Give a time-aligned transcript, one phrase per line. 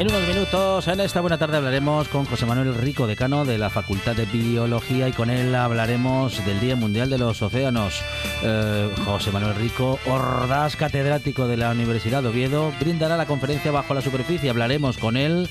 [0.00, 3.68] En unos minutos, en esta buena tarde, hablaremos con José Manuel Rico, decano de la
[3.68, 8.00] Facultad de Biología, y con él hablaremos del Día Mundial de los Océanos.
[8.42, 13.92] Eh, José Manuel Rico, Ordaz, catedrático de la Universidad de Oviedo, brindará la conferencia Bajo
[13.92, 14.48] la Superficie.
[14.48, 15.50] Hablaremos con él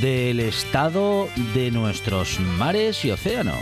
[0.00, 3.60] del estado de nuestros mares y océanos.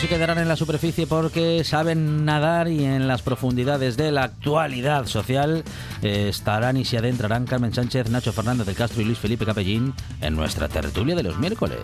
[0.00, 5.06] Se quedarán en la superficie porque saben nadar y en las profundidades de la actualidad
[5.06, 5.64] social
[6.02, 9.92] eh, estarán y se adentrarán Carmen Sánchez, Nacho Fernández del Castro y Luis Felipe Capellín
[10.20, 11.80] en nuestra tertulia de los miércoles.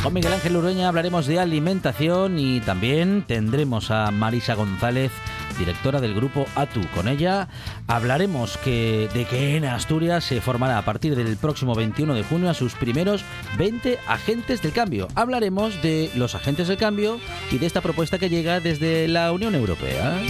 [0.00, 5.10] Con Miguel Ángel Ureña hablaremos de alimentación y también tendremos a Marisa González,
[5.58, 6.86] directora del grupo ATU.
[6.94, 7.48] Con ella
[7.86, 12.50] hablaremos que, de que en Asturias se formará a partir del próximo 21 de junio
[12.50, 13.24] a sus primeros
[13.58, 15.08] 20 agentes del cambio.
[15.14, 17.18] Hablaremos de los agentes del cambio
[17.50, 20.20] y de esta propuesta que llega desde la Unión Europea.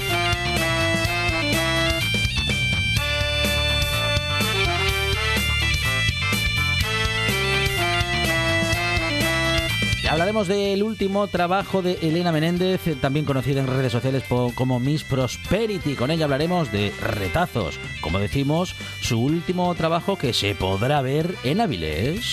[10.16, 15.94] Hablaremos del último trabajo de Elena Menéndez, también conocida en redes sociales como Miss Prosperity.
[15.94, 21.60] Con ella hablaremos de retazos, como decimos, su último trabajo que se podrá ver en
[21.60, 22.24] Avilés.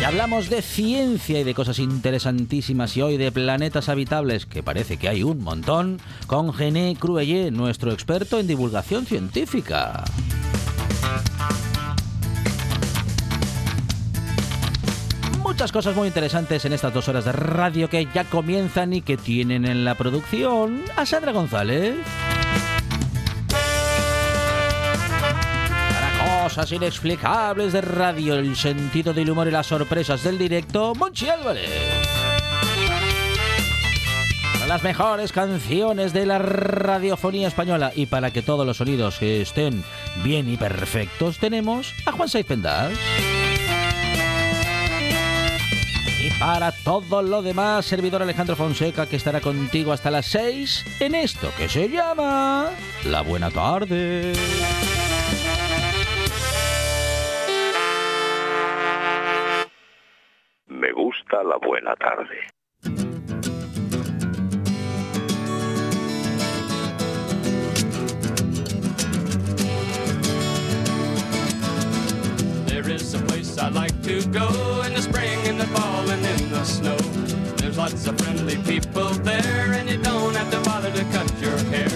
[0.00, 4.96] Y hablamos de ciencia y de cosas interesantísimas y hoy de planetas habitables, que parece
[4.96, 5.98] que hay un montón,
[6.28, 10.04] con Gené Cruelle, nuestro experto en divulgación científica.
[15.52, 19.18] Muchas cosas muy interesantes en estas dos horas de radio que ya comienzan y que
[19.18, 21.94] tienen en la producción a Sandra González.
[25.90, 31.28] Para cosas inexplicables de radio, el sentido del humor y las sorpresas del directo, Monchi
[31.28, 31.68] Álvarez.
[34.54, 39.84] Para las mejores canciones de la radiofonía española y para que todos los sonidos estén
[40.24, 42.92] bien y perfectos, tenemos a Juan Saiz Pendas.
[46.24, 51.16] Y para todo lo demás, servidor Alejandro Fonseca, que estará contigo hasta las 6 en
[51.16, 52.70] esto que se llama
[53.04, 54.32] La Buena Tarde.
[60.68, 62.38] Me gusta la buena tarde.
[72.66, 75.21] There is a place I like to go in the spring,
[76.62, 76.96] the snow.
[77.56, 81.58] There's lots of friendly people there, and you don't have to bother to cut your
[81.74, 81.88] hair.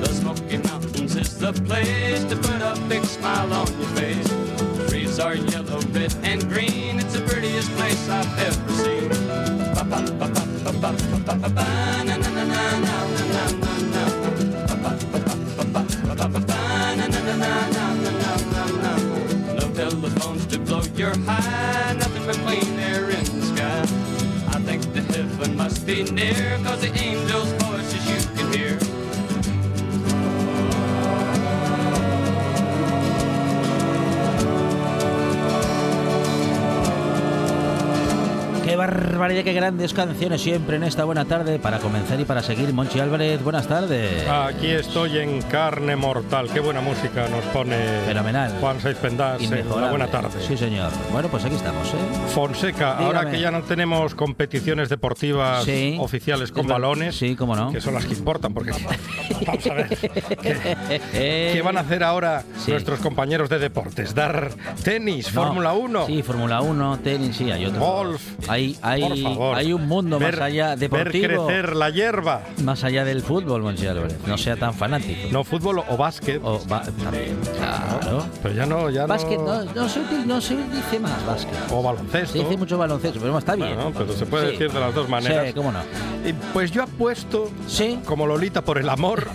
[0.00, 4.28] The Smoky Mountains is the place to put a big smile on your face.
[4.28, 6.98] The trees are yellow, red, and green.
[6.98, 9.10] It's the prettiest place I've ever seen.
[9.74, 12.29] Ba-ba-ba-ba-ba-ba-ba-ba-ba-na-na.
[21.24, 23.82] High, nothing but clean air in the sky.
[24.54, 28.78] I think the heaven must be near, cause the angels' voices you can hear.
[39.20, 42.72] Barbaridad, qué grandes canciones siempre en esta buena tarde para comenzar y para seguir.
[42.72, 44.26] Monchi Álvarez, buenas tardes.
[44.26, 46.48] Aquí estoy en carne mortal.
[46.50, 47.76] Qué buena música nos pone
[48.06, 48.50] Fenomenal.
[48.62, 49.90] Juan Saiz Pendas en la Inmejorable.
[49.90, 50.30] buena tarde.
[50.48, 50.90] Sí, señor.
[51.12, 51.96] Bueno, pues aquí estamos, ¿eh?
[52.34, 53.04] Fonseca, Dígame.
[53.18, 55.98] ahora que ya no tenemos competiciones deportivas Sí.
[56.00, 57.72] oficiales con balones, Sí, cómo no.
[57.72, 58.70] que son las que importan, porque
[59.46, 62.70] vamos a ver, ¿qué, qué van a hacer ahora Sí.
[62.70, 64.14] nuestros compañeros de deportes?
[64.14, 64.50] ¿Dar
[64.82, 65.42] tenis, No.
[65.44, 66.06] Fórmula 1?
[66.06, 67.80] Sí, Fórmula 1, tenis, sí, hay otro.
[67.80, 68.22] Golf.
[68.48, 69.56] Hay, hay, Por favor.
[69.56, 71.46] hay un mundo Ver- más allá deportivo.
[71.46, 72.42] Ver crecer la hierba.
[72.64, 74.16] Más allá del fútbol, Monchi Álvarez.
[74.26, 75.28] No sea tan fanático.
[75.30, 76.40] No fútbol o básquet.
[76.44, 78.24] O también, claro.
[78.42, 79.64] Pero ya no, ya Básquet, no.
[79.64, 81.54] no, se, no se dice más básquet.
[81.70, 82.32] O baloncesto.
[82.32, 83.74] Se dice mucho baloncesto, pero está bien.
[83.74, 84.52] Bueno, pero se puede Sí.
[84.52, 85.46] decir de las dos maneras.
[85.48, 85.80] Sí, cómo no.
[86.52, 87.98] Pues yo apuesto Sí.
[88.04, 89.26] como Lolita por el amor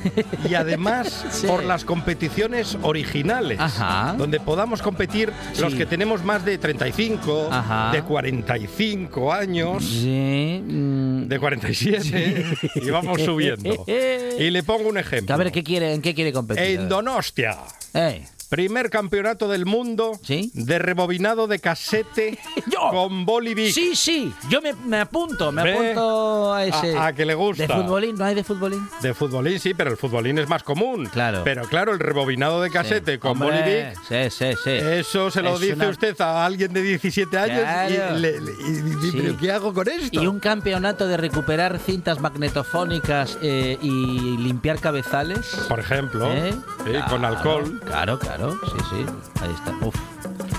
[0.49, 1.47] y además Sí.
[1.47, 4.13] por las competiciones originales, Ajá.
[4.17, 7.91] donde podamos competir los que tenemos más de 35, Ajá.
[7.91, 10.61] de 45 años, Sí.
[10.63, 12.45] mm, de 47
[12.75, 13.85] y vamos subiendo.
[14.37, 15.33] Y le pongo un ejemplo.
[15.33, 16.81] A ver, ¿qué quiere, ¿en qué quiere competir?
[16.81, 17.57] En Donostia.
[17.93, 20.51] Eh, Primer campeonato del mundo Sí.
[20.53, 22.37] de rebobinado de casete
[22.67, 22.89] Yo.
[22.91, 23.73] con Bolivic.
[23.73, 25.73] Sí, sí, yo me, me apunto, me Ve.
[25.73, 26.95] apunto a ese.
[26.95, 27.63] A- a que le gusta.
[27.67, 28.15] ¿De futbolín?
[28.15, 28.87] ¿No hay de futbolín?
[29.01, 31.05] De futbolín sí, pero el futbolín es más común.
[31.07, 31.41] Claro.
[31.43, 33.17] Pero claro, el rebobinado de casete Sí.
[33.19, 34.69] con Bolivic, Sí, sí, sí.
[34.71, 38.17] eso se lo Es dice una- usted a alguien de 17 años Claro.
[38.17, 39.17] y, le- le- y dice, Sí.
[39.21, 40.21] ¿pero qué hago con esto?
[40.21, 45.55] Y un campeonato de recuperar cintas magnetofónicas eh, y limpiar cabezales.
[45.67, 46.51] Por ejemplo, ¿Eh?
[46.53, 47.81] sí, Claro, con alcohol.
[47.85, 49.05] Claro, claro, sí, sí.
[49.41, 49.71] Ahí está.
[49.85, 49.95] Uf,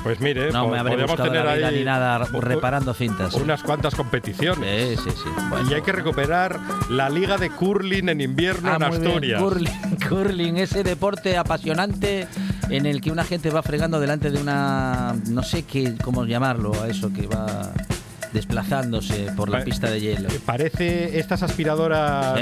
[0.02, 3.34] Pues mire, no me habré buscado tener la vida ahí ni nada reparando cintas.
[3.34, 5.00] unas cuantas competiciones.
[5.00, 5.30] Sí, sí, sí.
[5.48, 5.70] Bueno.
[5.70, 6.58] Y hay que recuperar
[6.90, 9.06] la liga de curling en invierno Ah, en muy bien.
[9.08, 9.42] Asturias.
[9.42, 12.28] Curling, curling, ese deporte apasionante
[12.70, 16.72] en el que una gente va fregando delante de una, no sé qué, cómo llamarlo,
[16.82, 17.70] a eso que va
[18.36, 20.28] desplazándose por la pista de hielo.
[20.44, 22.38] Parece estas aspiradoras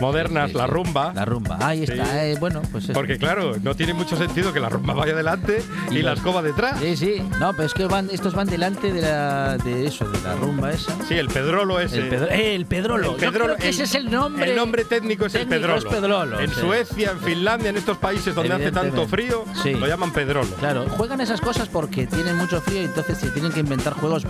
[0.00, 1.12] modernas, sí, sí, la rumba.
[1.14, 2.04] La rumba, ahí está.
[2.04, 2.10] Sí.
[2.14, 2.92] eh, bueno, pues eso.
[2.94, 6.42] Porque claro, no tiene mucho sentido que la rumba vaya adelante y, Y la escoba
[6.42, 6.78] detrás.
[6.80, 7.22] Sí, sí.
[7.40, 10.72] No, pero es que van, estos van delante de, la, de eso, de la rumba
[10.72, 10.92] esa.
[11.06, 11.98] Sí, el pedrolo ese.
[11.98, 13.14] El, pedro- eh, el pedrolo.
[13.14, 14.50] El Yo pedrolo, creo que ese es el nombre.
[14.50, 15.76] El nombre técnico es el pedrolo.
[15.78, 16.50] es pedrolo, En.
[16.50, 20.48] Suecia, en Finlandia, en estos países donde hace tanto frío, lo llaman pedrolo.
[20.58, 24.24] Claro, juegan esas cosas porque tienen mucho frío y entonces se tienen que inventar juegos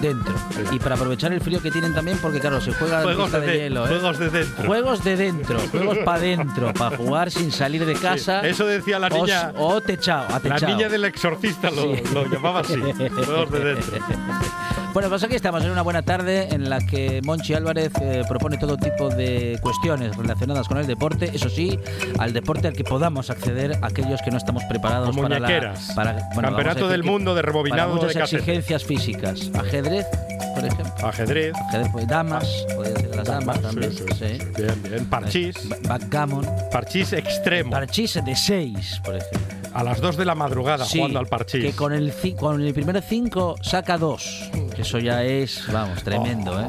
[0.00, 0.34] de dentro.
[0.72, 3.84] Y para aprovechar el frío que tienen también, porque claro, se juega Juegos de, hielo.
[3.84, 3.88] ¿eh?
[3.88, 4.64] juegos de dentro.
[4.66, 8.40] Juegos de dentro, juegos para dentro, para jugar sin salir de casa.
[8.46, 9.52] Eso decía la o- niña.
[9.56, 10.74] O, techado, La atechado.
[10.74, 12.02] niña del exorcista lo, Sí.
[12.12, 12.74] lo llamaba así.
[13.24, 13.98] Juegos de dentro.
[14.96, 18.56] Bueno, pues aquí estamos en una buena tarde en la que Monchi Álvarez eh, propone
[18.56, 21.78] todo tipo de cuestiones relacionadas con el deporte, eso sí,
[22.18, 25.92] al deporte al que podamos acceder aquellos que no estamos preparados Con para la muñequeras.
[25.94, 28.36] para bueno, vamos a Campeonato decir del que mundo de para rebobinado muchas de casete.
[28.38, 30.06] exigencias físicas, ajedrez,
[30.54, 31.52] por ejemplo, Ajedrez.
[31.68, 34.38] ajedrez, pues, damas, podría ser las damas también, sí, sí.
[34.38, 34.46] sí.
[34.56, 35.04] Bien, bien.
[35.10, 35.56] Parchís.
[35.68, 37.70] Ba- Backgammon, Parchís extremo.
[37.70, 39.65] parchís de 6, por ejemplo.
[39.76, 41.62] A las 2 de la madrugada Sí, jugando al parchís.
[41.64, 44.50] Que con el, con el primer 5 saca 2.
[44.74, 46.66] Que eso ya es, vamos, tremendo, ¿eh?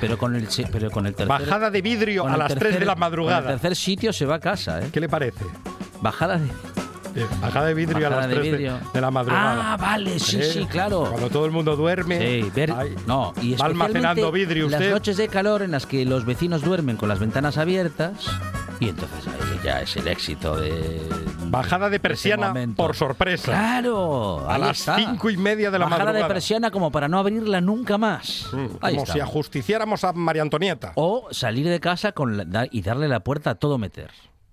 [0.00, 1.28] Pero con el, pero con el tercer.
[1.28, 3.48] Bajada de vidrio a las 3 tercer- de la Con el madrugada.
[3.50, 4.88] tercer sitio se va a casa, ¿eh?
[4.92, 5.44] ¿Qué le parece?
[6.00, 6.46] Bajada de.
[7.20, 8.78] Eh, Bajada de vidrio Bajada a las de 3 de, vidrio.
[8.92, 9.72] de la madrugada.
[9.72, 10.44] Ah, vale, sí, ¿Eh?
[10.44, 11.06] sí, claro.
[11.10, 12.18] Cuando todo el mundo duerme.
[12.42, 12.74] Sí, ver,
[13.06, 14.92] no, y va almacenando vidrio Las usted.
[14.92, 18.12] noches de calor en las que los vecinos duermen con las ventanas abiertas
[18.80, 19.24] y entonces
[19.66, 20.70] ya es el éxito de
[21.48, 23.50] Bajada de persiana por sorpresa.
[23.52, 24.96] Claro, A las está.
[24.96, 26.28] cinco y media de la Bajada madrugada.
[26.28, 28.48] de persiana como para no abrirla nunca más.
[28.52, 29.12] Mm, Ahí Como está.
[29.14, 30.92] si ajusticiáramos a María Antonieta.
[30.94, 34.10] O salir de casa con la- da- y darle la puerta a todo meter.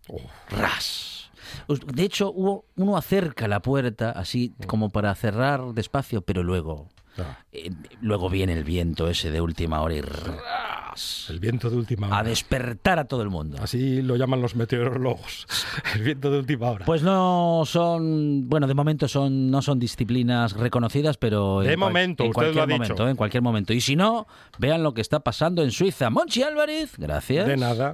[0.07, 0.19] Oh.
[0.49, 1.29] Ras.
[1.67, 7.69] De hecho, uno acerca la puerta así como para cerrar despacio, pero luego, Ah, eh,
[8.01, 12.17] luego viene el viento ese de última hora y ras, el viento de última hora.
[12.19, 13.57] a despertar a todo el mundo.
[13.61, 15.45] Así lo llaman los meteorólogos.
[15.95, 16.85] El viento de última hora.
[16.85, 21.91] Pues no son, bueno, de momento son no son disciplinas reconocidas, pero De en cual-
[21.91, 22.93] momento, en usted lo cualquier ha dicho.
[22.93, 23.73] momento, en cualquier momento.
[23.73, 24.25] Y si no,
[24.57, 26.09] vean lo que está pasando en Suiza.
[26.09, 27.45] Monchi Álvarez, gracias.
[27.47, 27.93] de nada.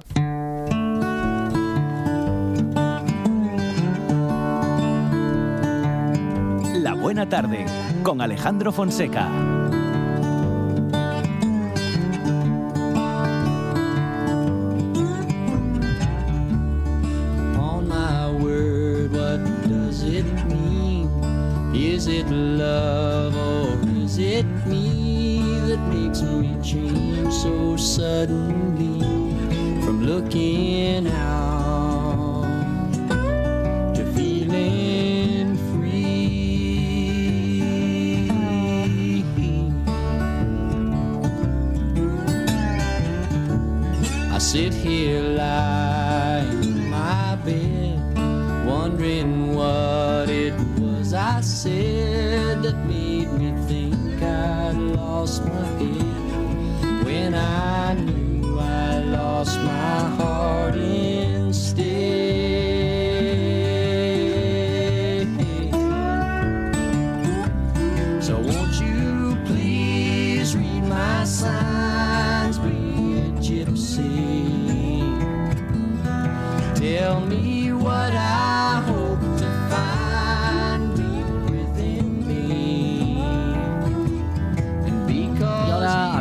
[6.82, 7.66] La buena tarde
[8.02, 9.26] con Alejandro Fonseca.
[17.58, 21.10] On my word, what does it mean?
[21.74, 29.04] Is it love or is it me that makes me change so suddenly
[29.84, 31.59] from looking out
[44.50, 53.54] sit here lying in my bed, wondering what it was I said that made me
[53.68, 57.04] think I'd lost my head.
[57.04, 58.19] When I knew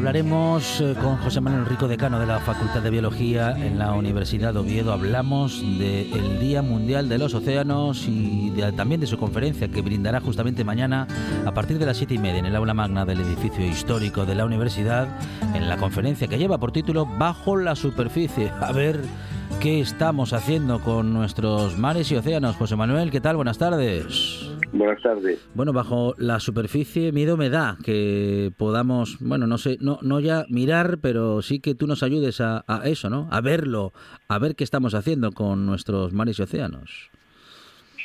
[0.10, 4.54] hablaremos eh, con José Manuel Rico, decano de la Facultad de Biología en la Universidad
[4.54, 4.92] de Oviedo.
[4.92, 10.20] Hablamos del Día Mundial de los Océanos y de- también de su conferencia que brindará
[10.20, 11.08] justamente mañana
[11.46, 14.34] a partir de las siete y media en el aula magna del edificio histórico de
[14.34, 15.08] la universidad.
[15.54, 18.52] En la conferencia que lleva por título Bajo la superficie.
[18.62, 19.02] A ver
[19.60, 22.56] qué estamos haciendo con nuestros mares y océanos.
[22.56, 23.36] José Manuel, ¿qué tal?
[23.36, 24.49] Buenas tardes.
[24.72, 25.40] Buenas tardes.
[25.56, 30.46] Bueno, bajo la superficie miedo me da que podamos, bueno, no sé, no, no ya
[30.50, 33.28] mirar, pero sí que tú nos ayudes a, a eso, ¿no?
[33.32, 33.94] A verlo,
[34.28, 37.10] a ver qué estamos haciendo con nuestros mares y océanos.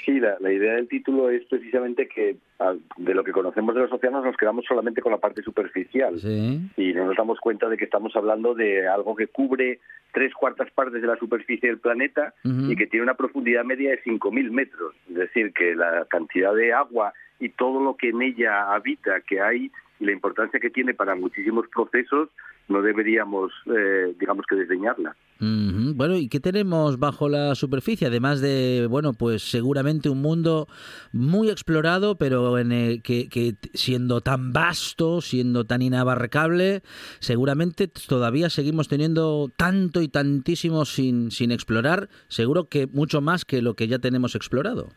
[0.04, 3.82] Sí, la, la idea del título es precisamente que ah, de lo que conocemos de
[3.82, 6.60] los océanos nos quedamos solamente con la parte superficial Sí.
[6.76, 9.80] y no nos damos cuenta de que estamos hablando de algo que cubre
[10.12, 14.02] tres cuartas partes de la superficie del planeta y que tiene una profundidad media de
[14.02, 14.94] 5.000 metros.
[15.08, 19.40] Es decir, que la cantidad de agua y todo lo que en ella habita que
[19.40, 22.28] hay y la importancia que tiene para muchísimos procesos
[22.68, 25.16] no deberíamos, eh, digamos que desdeñarla.
[25.40, 28.06] Bueno, ¿y qué tenemos bajo la superficie?
[28.06, 30.68] Además de, bueno, pues seguramente un mundo
[31.12, 36.82] muy explorado, pero en el que, que siendo tan vasto, siendo tan inabarcable,
[37.18, 43.60] seguramente todavía seguimos teniendo tanto y tantísimo sin, sin explorar, seguro que mucho más que
[43.60, 44.92] lo que ya tenemos explorado.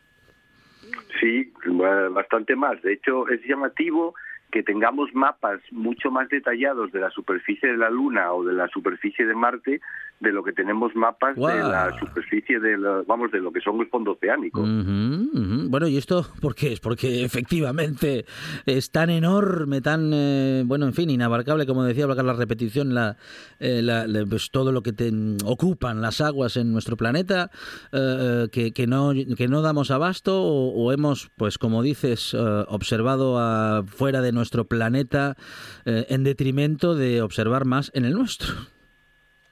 [1.20, 2.82] Sí, ba- bastante más.
[2.84, 4.14] De hecho, es llamativo
[4.52, 8.68] que tengamos mapas mucho más detallados de la superficie de la Luna o de la
[8.68, 9.82] superficie de Marte
[10.20, 13.80] de lo que tenemos mapas de la superficie de la- vamos de lo que son
[13.80, 14.62] el fondo oceánico.
[15.70, 16.80] Bueno, ¿y esto por qué es?
[16.80, 18.26] Porque efectivamente
[18.66, 23.18] es tan enorme, tan, eh, bueno, en fin, inabarcable, como decía, la repetición, la,
[23.60, 25.12] eh, la- la- pues todo lo que te-
[25.46, 27.52] ocupan las aguas en nuestro planeta,
[27.92, 27.98] eh,
[28.46, 32.66] eh, que, que, no, que no damos abasto o, o hemos, pues como dices, eh,
[32.68, 35.36] observado a- fuera de nuestro planeta
[35.86, 38.54] en detrimento de observar más en el nuestro.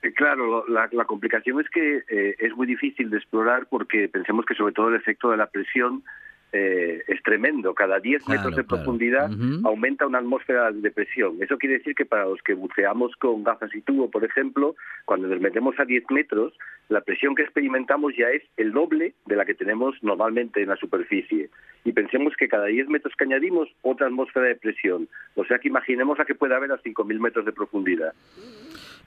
[0.06, 4.46] Eh, Claro, la, la complicación es que eh, es muy difícil de explorar porque pensemos
[4.46, 6.04] que sobre todo el efecto de la presión
[6.54, 7.74] eh, es tremendo.
[7.74, 8.84] Cada 10 Claro, metros de claro.
[8.84, 9.30] profundidad
[9.66, 11.38] aumenta una atmósfera de presión.
[11.42, 15.28] Eso quiere decir que para los que buceamos con gafas y tubo, por ejemplo, cuando
[15.28, 16.54] nos metemos a 10 metros,
[16.88, 20.78] la presión que experimentamos ya es el doble de la que tenemos normalmente en la
[20.78, 21.50] superficie.
[21.84, 25.10] Y pensemos que cada 10 metros que añadimos, otra atmósfera de presión.
[25.36, 28.14] O sea que imaginemos la que puede haber a 5.000 metros de profundidad.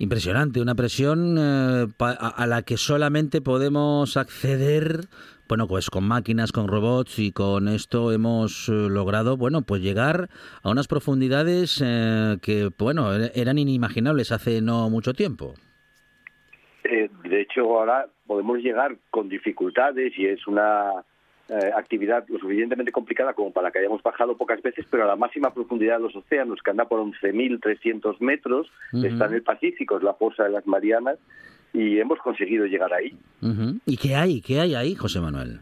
[0.00, 5.07] Impresionante, una presión eh, a, la que solamente podemos acceder,
[5.49, 10.28] bueno, pues con máquinas, con robots y con esto hemos eh, logrado, bueno, pues llegar
[10.62, 15.55] a unas profundidades eh, que, bueno, er- eran inimaginables hace no mucho tiempo.
[17.25, 21.05] De hecho, ahora podemos llegar con dificultades y es una
[21.49, 25.17] eh, actividad lo suficientemente complicada como para que hayamos bajado pocas veces, pero a la
[25.17, 29.07] máxima profundidad de los océanos, que anda por 11.300 metros, Ujú.
[29.07, 31.19] está en el Pacífico, es la fosa de las Marianas,
[31.73, 33.17] y hemos conseguido llegar ahí.
[33.87, 34.40] ¿Y qué hay?
[34.40, 35.61] ¿Qué hay ahí, José Manuel?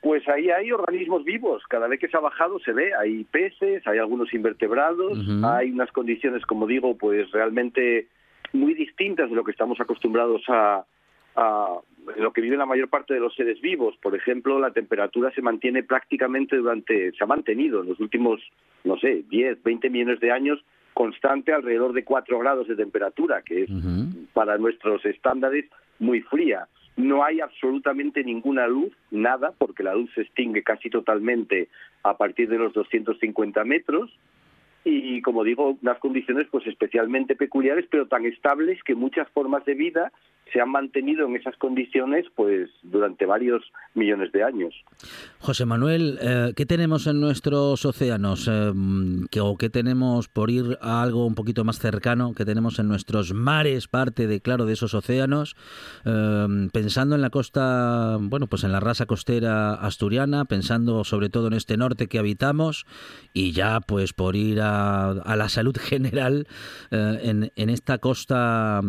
[0.00, 1.62] Pues ahí hay organismos vivos.
[1.68, 2.92] Cada vez que se ha bajado se ve.
[2.94, 8.08] Hay peces, hay algunos invertebrados, hay unas condiciones, como digo, pues realmente
[8.52, 10.84] muy distintas de lo que estamos acostumbrados a,
[11.36, 11.78] a
[12.16, 13.96] en lo que vive la mayor parte de los seres vivos.
[14.02, 18.40] Por ejemplo, la temperatura se mantiene prácticamente durante, se ha mantenido en los últimos,
[18.84, 23.62] no sé, 10, 20 millones de años constante alrededor de 4 grados de temperatura, que
[23.62, 23.70] es
[24.32, 25.66] para nuestros estándares
[26.00, 26.66] muy fría.
[26.96, 31.68] No hay absolutamente ninguna luz, nada, porque la luz se extingue casi totalmente
[32.02, 34.10] a partir de los 250 metros
[34.84, 39.74] y, como digo, unas condiciones pues especialmente peculiares, pero tan estables que muchas formas de
[39.74, 40.12] vida
[40.52, 43.62] se han mantenido en esas condiciones pues durante varios
[43.94, 44.74] millones de años.
[45.38, 48.48] José Manuel, eh, ¿qué tenemos en nuestros océanos?
[48.50, 48.72] Eh,
[49.30, 52.88] ¿qué, ¿O qué tenemos, por ir a algo un poquito más cercano, que tenemos en
[52.88, 55.56] nuestros mares, parte de, claro, de esos océanos?
[56.04, 61.48] Eh, pensando en la costa, bueno, pues en la raza costera asturiana, pensando sobre todo
[61.48, 62.86] en este norte que habitamos
[63.32, 66.46] y ya pues por ir a, a la salud general
[66.90, 68.80] en, en, esta costa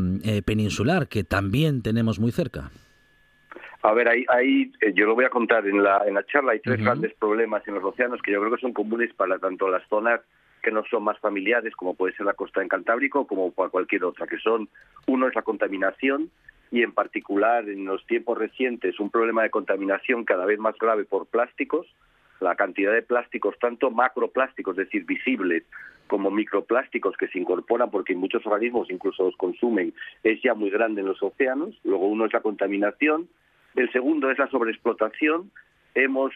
[0.46, 1.49] peninsular que también
[1.84, 2.72] tenemos muy cerca.
[3.82, 6.52] A ver, ahí, ahí eh, yo lo voy a contar en la, en la charla.
[6.52, 9.70] Hay tres grandes problemas en los océanos que yo creo que son comunes para tanto
[9.70, 10.22] las zonas
[10.62, 14.04] que no son más familiares, como puede ser la costa en Cantábrico, como para cualquier
[14.04, 14.68] otra, que son,
[15.08, 16.30] uno es la contaminación,
[16.72, 21.06] y en particular en los tiempos recientes un problema de contaminación cada vez más grave
[21.06, 21.88] por plásticos,
[22.42, 25.64] la cantidad de plásticos, tanto macroplásticos, es decir, visibles,
[26.08, 29.94] como microplásticos que se incorporan porque muchos organismos incluso los consumen,
[30.24, 31.80] es ya muy grande en los océanos.
[31.84, 33.30] Luego uno es la contaminación,
[33.76, 35.52] el segundo es la sobreexplotación.
[35.94, 36.34] Hemos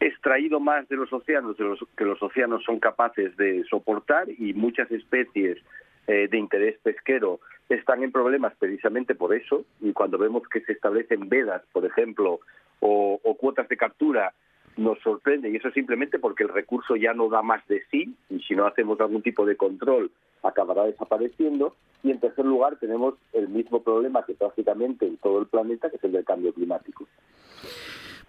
[0.00, 4.54] extraído más de los océanos de los que los océanos son capaces de soportar y
[4.54, 5.58] muchas especies
[6.06, 10.72] eh, de interés pesquero están en problemas precisamente por eso y cuando vemos que se
[10.72, 12.40] establecen vedas, por ejemplo,
[12.80, 14.32] o, o cuotas de captura
[14.80, 18.40] nos sorprende y eso simplemente porque el recurso ya no da más de sí y
[18.40, 20.10] si no hacemos algún tipo de control
[20.42, 25.46] acabará desapareciendo y en tercer lugar tenemos el mismo problema que prácticamente en todo el
[25.46, 27.06] planeta que es el del cambio climático.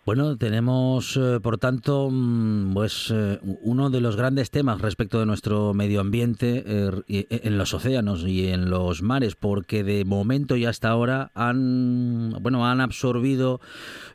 [0.04, 5.28] Bueno, tenemos, eh, por tanto, mm, pues eh, uno de los grandes temas respecto de
[5.28, 10.66] nuestro medio ambiente er, en los océanos y en los mares, porque de momento y
[10.66, 13.62] hasta ahora han, bueno, han absorbido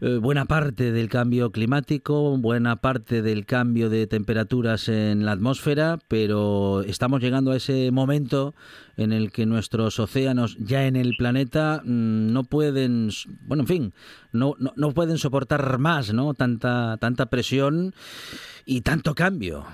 [0.00, 6.00] eh, buena parte del cambio climático, buena parte del cambio de temperaturas en la atmósfera,
[6.08, 8.56] pero estamos llegando a ese momento
[8.96, 13.10] en el que nuestros océanos ya en el planeta mm, no pueden,
[13.42, 13.92] bueno, en fin,
[14.32, 16.34] no, no, no pueden soportar más, ¿no?
[16.34, 17.92] Tanta, tanta presión
[18.64, 19.64] y tanto cambio.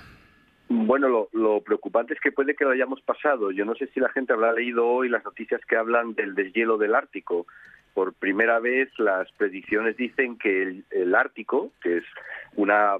[0.69, 3.51] Bueno, lo, preocupante es que puede que lo hayamos pasado.
[3.51, 6.77] Yo no sé si la gente habrá leído hoy las noticias que hablan del deshielo
[6.77, 7.45] del Ártico.
[7.93, 12.03] Por primera vez las predicciones dicen que el Ártico, que es
[12.55, 12.97] una,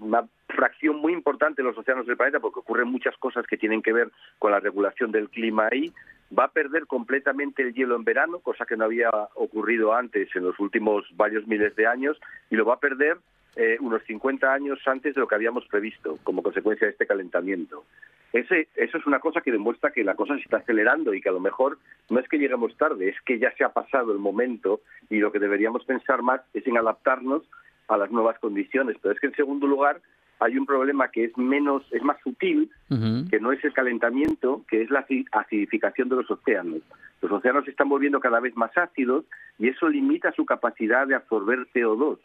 [0.00, 3.82] una fracción muy importante de los océanos del planeta, porque ocurren muchas cosas que tienen
[3.82, 5.92] que ver con la regulación del clima ahí,
[6.36, 10.44] va a perder completamente el hielo en verano, cosa que no había ocurrido antes en
[10.44, 12.18] los últimos varios miles de años,
[12.50, 13.18] y lo va a perder
[13.56, 17.84] eh, unos 50 años antes de lo que habíamos previsto como consecuencia de este calentamiento.
[18.32, 21.28] Ese, eso es una cosa que demuestra que la cosa se está acelerando y que
[21.28, 24.18] a lo mejor no es que lleguemos tarde, es que ya se ha pasado el
[24.18, 27.42] momento y lo que deberíamos pensar más es en adaptarnos
[27.88, 28.96] a las nuevas condiciones.
[29.00, 30.00] Pero es que en segundo lugar
[30.40, 33.30] hay un problema que es menos, es más sutil, uh -huh.
[33.30, 36.82] que no es el calentamiento, que es la acidificación de los océanos.
[37.20, 39.24] Los océanos se están volviendo cada vez más ácidos
[39.58, 42.18] y eso limita su capacidad de absorber CO2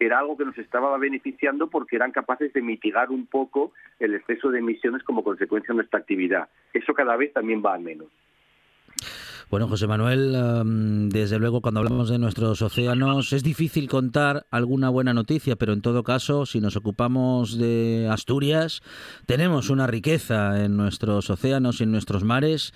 [0.00, 4.14] que era algo que nos estaba beneficiando porque eran capaces de mitigar un poco el
[4.14, 6.48] exceso de emisiones como consecuencia de nuestra actividad.
[6.72, 8.08] Eso cada vez también va a menos.
[9.50, 14.90] Bueno, José Manuel, um, desde luego cuando hablamos de nuestros océanos es difícil contar alguna
[14.90, 18.80] buena noticia, pero en todo caso, si nos ocupamos de Asturias,
[19.26, 22.72] tenemos una riqueza en nuestros océanos y en nuestros mares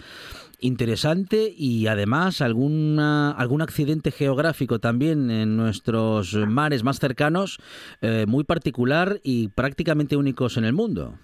[0.58, 7.60] interesante y además alguna, algún accidente geográfico también en nuestros mares más cercanos,
[8.02, 11.20] eh, muy particular y prácticamente únicos en el mundo.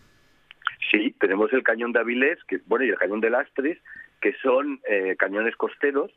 [0.93, 3.79] Sí, tenemos el cañón de Avilés, que bueno, y el cañón de Lastres,
[4.21, 6.11] que son eh, cañones costeros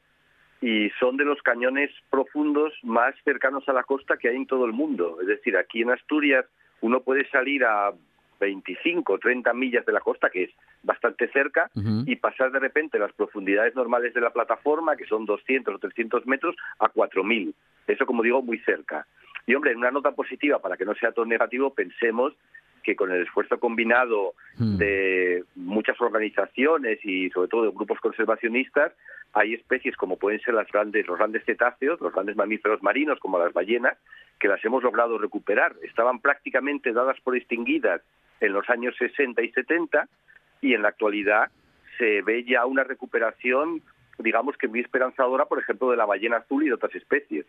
[0.62, 4.66] y son de los cañones profundos más cercanos a la costa que hay en todo
[4.66, 5.18] el mundo.
[5.22, 6.46] Es decir, aquí en Asturias
[6.82, 7.92] uno puede salir a
[8.40, 10.52] 25 o 30 millas de la costa, que es
[10.84, 12.04] bastante cerca, uh -huh.
[12.06, 16.26] y pasar de repente las profundidades normales de la plataforma, que son 200 o 300
[16.26, 17.54] metros, a 4.000.
[17.88, 19.06] Eso, como digo, muy cerca.
[19.46, 22.34] Y, hombre, en una nota positiva, para que no sea todo negativo, pensemos
[22.84, 24.78] que con el esfuerzo combinado mm.
[24.78, 28.94] de muchas organizaciones y sobre todo de grupos conservacionistas,
[29.34, 33.40] hay especies como pueden ser las grandes, los grandes cetáceos, los grandes mamíferos marinos como
[33.40, 33.98] las ballenas,
[34.40, 35.76] que las hemos logrado recuperar.
[35.82, 38.02] Estaban prácticamente dadas por extinguidas
[38.40, 40.08] en los años 60 y 70
[40.62, 41.50] y en la actualidad
[41.98, 43.82] se ve ya una recuperación,
[44.20, 47.46] digamos que muy esperanzadora, por ejemplo, de la ballena azul y de otras especies.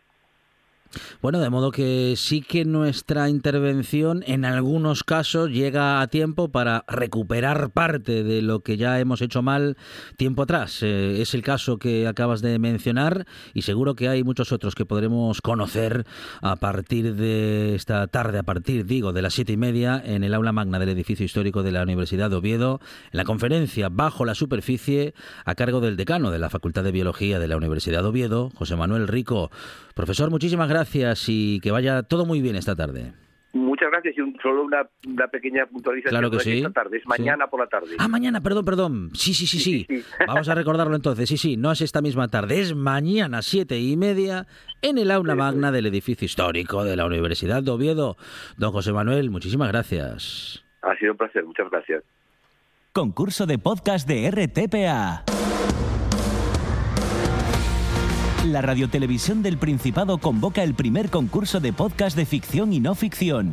[1.21, 6.85] Bueno, de modo que sí que nuestra intervención en algunos casos llega a tiempo para
[6.87, 9.77] recuperar parte de lo que ya hemos hecho mal
[10.17, 10.81] tiempo atrás.
[10.81, 14.85] Eh, es el caso que acabas de mencionar y seguro que hay muchos otros que
[14.85, 16.05] podremos conocer
[16.41, 20.33] a partir de esta tarde, a partir, digo, de las siete y media en el
[20.33, 22.79] aula magna del edificio histórico de la Universidad de Oviedo,
[23.11, 27.39] en la conferencia Bajo la Superficie, a cargo del decano de la Facultad de Biología
[27.39, 29.51] de la Universidad de Oviedo, José Manuel Rico.
[29.93, 30.84] Profesor, muchísimas gracias
[31.27, 33.13] y que vaya todo muy bien esta tarde.
[33.53, 36.09] Muchas gracias y un, solo una, una, pequeña puntualización.
[36.11, 36.57] Claro que sí.
[36.57, 37.51] Esta tarde, es mañana Sí.
[37.51, 37.95] por la tarde.
[37.99, 39.11] Ah, mañana, perdón, perdón.
[39.13, 39.85] Sí, sí, sí, sí.
[39.87, 40.05] Sí, sí.
[40.27, 41.29] Vamos a recordarlo entonces.
[41.29, 44.45] Sí, sí, no es esta misma tarde, es mañana siete y media
[44.81, 48.17] en el aula magna del edificio histórico de la Universidad de Oviedo.
[48.57, 50.65] Don José Manuel, muchísimas gracias.
[50.81, 52.03] Ha sido un placer, muchas gracias.
[52.91, 55.23] Concurso de podcast de RTPA.
[58.55, 63.51] La Radiotelevisión del Principado convoca el primer concurso de podcast de ficción y no ficción.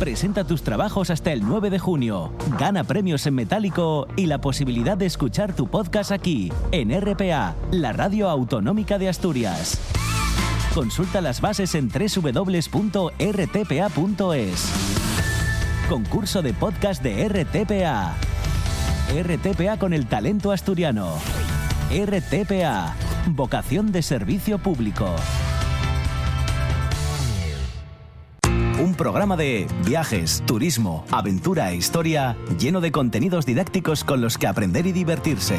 [0.00, 2.32] Presenta tus trabajos hasta el 9 de junio.
[2.58, 7.92] Gana premios en metálico y la posibilidad de escuchar tu podcast aquí, en RPA, la
[7.92, 9.78] radio autonómica de Asturias.
[10.74, 12.72] Consulta las bases en www.rtpa.es.
[15.90, 18.14] Concurso de podcast de RTPA.
[19.22, 21.12] RTPA con el talento asturiano.
[21.90, 23.07] RTPA.
[23.36, 25.14] Vocación de servicio público.
[28.80, 34.46] Un programa de viajes, turismo, aventura e historia lleno de contenidos didácticos con los que
[34.46, 35.58] aprender y divertirse.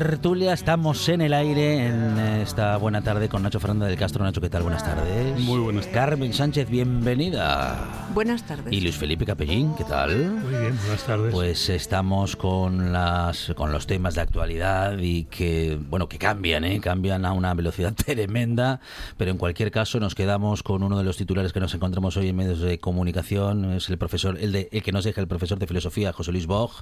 [0.00, 4.24] Tertulia, estamos en el aire en esta buena tarde con Nacho Fernando del Castro.
[4.24, 4.62] Nacho, ¿qué tal?
[4.62, 5.38] Buenas tardes.
[5.40, 5.94] Muy buenas tardes.
[5.94, 7.99] Carmen Sánchez, bienvenida.
[8.14, 8.72] Buenas tardes.
[8.72, 10.16] Y Luis Felipe Capellín, ¿qué tal?
[10.16, 11.32] Muy bien, buenas tardes.
[11.32, 16.80] Pues estamos con las con los temas de actualidad y que bueno que cambian, ¿eh?
[16.80, 18.80] cambian a una velocidad tremenda,
[19.16, 22.28] pero en cualquier caso nos quedamos con uno de los titulares que nos encontramos hoy
[22.28, 25.60] en medios de comunicación, es el profesor el de el que nos deja el profesor
[25.60, 26.72] de filosofía José Luis Bog,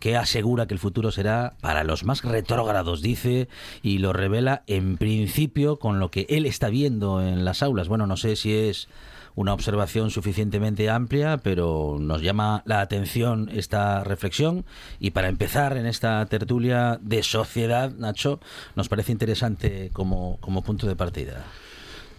[0.00, 3.48] que asegura que el futuro será para los más retrógrados, dice,
[3.82, 7.86] y lo revela en principio con lo que él está viendo en las aulas.
[7.86, 8.88] Bueno, no sé si es
[9.34, 14.64] una observación suficientemente amplia, pero nos llama la atención esta reflexión.
[15.00, 18.40] Y para empezar en esta tertulia de sociedad, Nacho,
[18.76, 21.44] nos parece interesante como, como punto de partida.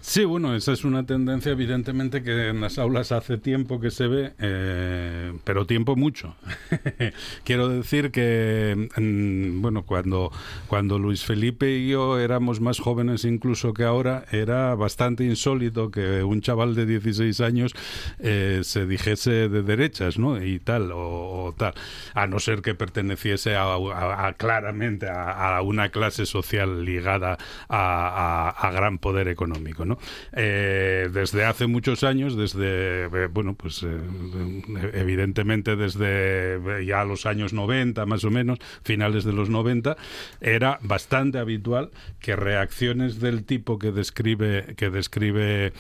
[0.07, 4.05] Sí, bueno, esa es una tendencia evidentemente que en las aulas hace tiempo que se
[4.07, 6.35] ve, eh, pero tiempo mucho.
[7.43, 10.31] Quiero decir que, mm, bueno, cuando,
[10.67, 16.21] cuando Luis Felipe y yo éramos más jóvenes incluso que ahora, era bastante insólito que
[16.23, 17.73] un chaval de 16 años
[18.19, 20.41] eh, se dijese de derechas, ¿no?
[20.41, 21.73] Y tal, o, tal,
[22.13, 27.39] a no ser que perteneciese a, a- a- claramente a, una clase social ligada
[27.69, 29.94] a gran poder económico, ¿no?
[30.33, 33.99] Eh, desde hace muchos años, desde, eh, bueno, pues eh,
[34.93, 39.97] evidentemente desde ya los años 90, más o menos, finales de los 90,
[40.41, 45.73] era bastante habitual que reacciones del tipo que describe, que describe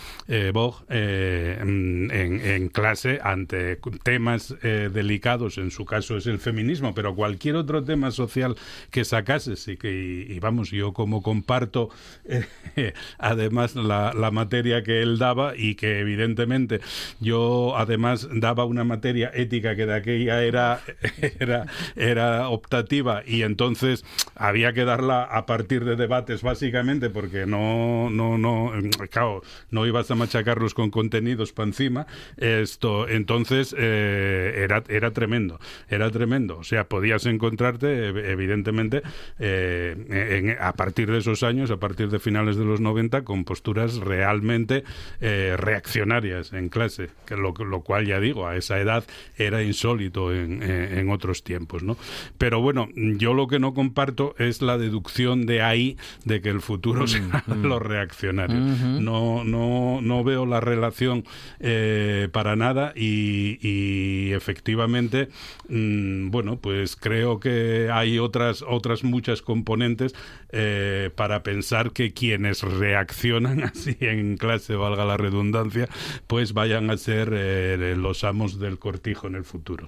[0.53, 7.83] Bog en, clase ante temas delicados, en su caso es el feminismo, pero cualquier otro
[7.83, 8.55] tema social
[8.91, 11.89] que sacases y que, y, vamos, yo como comparto
[13.17, 16.81] además la, la materia que él daba y que evidentemente
[17.19, 20.81] yo además daba una materia ética que de aquella era,
[21.39, 21.65] era,
[21.95, 24.03] era optativa y entonces
[24.35, 28.71] había que darla a partir de debates básicamente porque no, no, no,
[29.09, 29.41] claro,
[29.71, 32.07] no ibas a machacarlos con contenidos para encima.
[32.37, 36.57] Esto, entonces eh, era, era tremendo, era tremendo.
[36.57, 39.01] O sea, podías encontrarte, ev- evidentemente,
[39.39, 43.43] eh, en- a partir de esos años, a partir de finales de los 90, con
[43.45, 44.83] posturas realmente
[45.21, 49.03] eh, reaccionarias en clase, que lo, lo cual ya digo, a esa edad
[49.37, 51.97] era insólito en, en- en otros tiempos, ¿no?
[52.37, 56.61] Pero bueno, yo lo que no comparto es la deducción de ahí de que el
[56.61, 58.59] futuro será los reaccionarios.
[59.03, 61.23] No, no, no veo la relación
[61.59, 65.29] eh, para nada y, y efectivamente,
[65.69, 70.13] mm, bueno, pues creo que hay otras, otras muchas componentes
[70.51, 75.87] eh, para pensar que quienes reaccionan así en clase, valga la redundancia,
[76.27, 79.87] pues vayan a ser eh, los amos del cortijo en el futuro.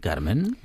[0.00, 0.56] Carmen.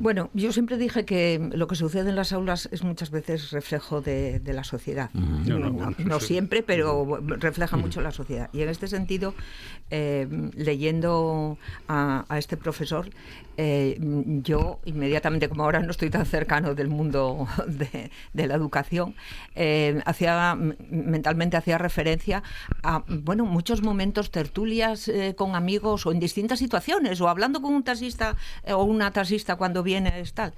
[0.00, 4.00] Bueno, yo siempre dije que lo que sucede en las aulas es muchas veces reflejo
[4.00, 5.10] de, de la sociedad.
[5.14, 6.26] No, no, No, bueno, no sí.
[6.28, 8.50] siempre, pero refleja mucho la sociedad.
[8.52, 9.34] Y en este sentido,
[9.90, 13.10] eh, leyendo a, a este profesor,
[13.56, 13.98] eh,
[14.42, 19.14] yo inmediatamente, como ahora no estoy tan cercano del mundo de, de la educación,
[19.54, 20.56] eh, hacía
[20.90, 22.42] mentalmente hacía referencia
[22.82, 27.74] a bueno muchos momentos tertulias eh, con amigos o en distintas situaciones o hablando con
[27.74, 30.52] un taxista eh, o una taxista cuando viene es tal.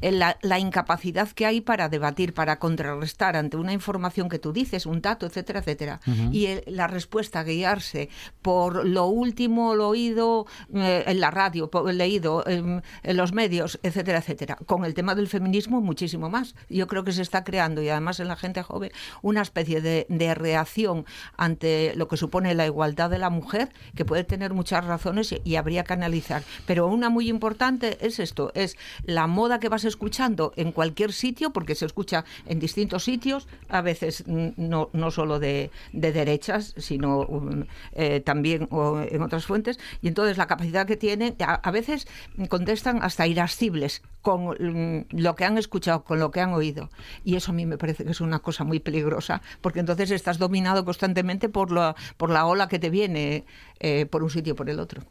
[0.00, 4.52] Eh, la, la incapacidad que hay para debatir para contrarrestar ante una información que tú
[4.52, 6.00] dices un dato etcétera etcétera.
[6.30, 8.08] Y el- la respuesta guiarse
[8.42, 13.78] por lo último lo oído eh, en la radio por- leído en, en los medios
[13.82, 14.56] etcétera etcétera.
[14.66, 16.54] Con el tema del feminismo muchísimo más.
[16.68, 18.90] Yo creo que se está creando y además en la gente joven
[19.22, 21.04] una especie de, de reacción
[21.36, 25.40] ante lo que supone la igualdad de la mujer que puede tener muchas razones y,
[25.44, 26.42] y habría que analizar.
[26.66, 31.52] Pero una muy importante es esto es la moda que vas escuchando en cualquier sitio
[31.52, 37.20] porque se escucha en distintos sitios a veces no, no solo de, de derechas sino
[37.20, 41.70] um, eh, también o en otras fuentes y entonces la capacidad que tienen a, a
[41.70, 42.06] veces
[42.48, 46.90] contestan hasta irascibles con mm, lo que han escuchado, con lo que han oído.
[47.24, 50.38] Y eso a mí me parece que es una cosa muy peligrosa, porque entonces estás
[50.38, 53.44] dominado constantemente por la, por la ola que te viene
[53.80, 55.02] eh, por un sitio o por el otro.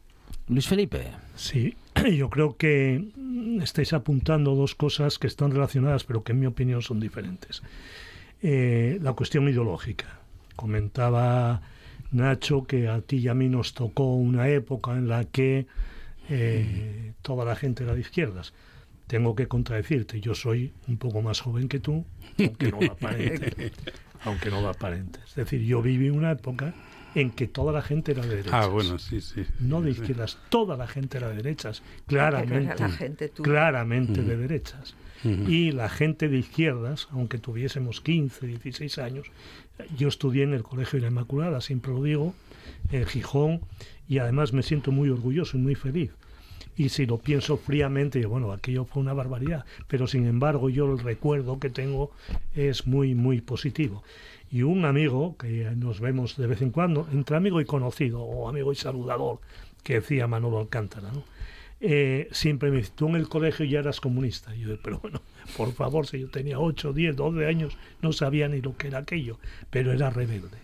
[0.48, 1.12] Luis Felipe.
[1.36, 1.76] Sí,
[2.16, 3.04] yo creo que
[3.62, 7.62] estáis apuntando dos cosas que están relacionadas, pero que en mi opinión son diferentes.
[8.42, 10.20] Eh, la cuestión ideológica.
[10.56, 11.62] Comentaba
[12.10, 15.66] Nacho que a ti y a mí nos tocó una época en la que
[16.28, 18.52] eh, toda la gente era de izquierdas.
[19.06, 22.04] Tengo que contradecirte, yo soy un poco más joven que tú,
[22.38, 23.72] aunque no lo aparente.
[24.24, 25.20] aunque no lo aparente.
[25.26, 26.74] Es decir, yo viví una época
[27.14, 29.44] en que toda la gente era de derechas Ah, bueno, sí, sí.
[29.60, 33.42] no de izquierdas, toda la gente era de derechas, claramente, la gente, tú.
[33.42, 34.94] claramente de derechas.
[35.24, 39.26] Y la gente de izquierdas, aunque tuviésemos 15, 16 años,
[39.96, 42.34] yo estudié en el Colegio de la Inmaculada, siempre lo digo,
[42.90, 43.60] en Gijón,
[44.08, 46.10] y además me siento muy orgulloso y muy feliz.
[46.76, 50.90] Y si lo pienso fríamente, digo, bueno, aquello fue una barbaridad, pero sin embargo yo
[50.92, 52.10] el recuerdo que tengo
[52.56, 54.02] es muy, muy positivo.
[54.52, 58.48] Y un amigo, que nos vemos de vez en cuando, entre amigo y conocido, o
[58.48, 59.40] amigo y saludador,
[59.82, 61.24] que decía Manolo Alcántara, ¿no?
[61.84, 64.54] Eh, siempre me dice, tú en el colegio ya eras comunista.
[64.54, 65.20] Y yo, pero bueno,
[65.56, 68.98] por favor, si yo tenía 8, 10, 12 años, no sabía ni lo que era
[68.98, 69.38] aquello,
[69.70, 70.58] pero era rebelde.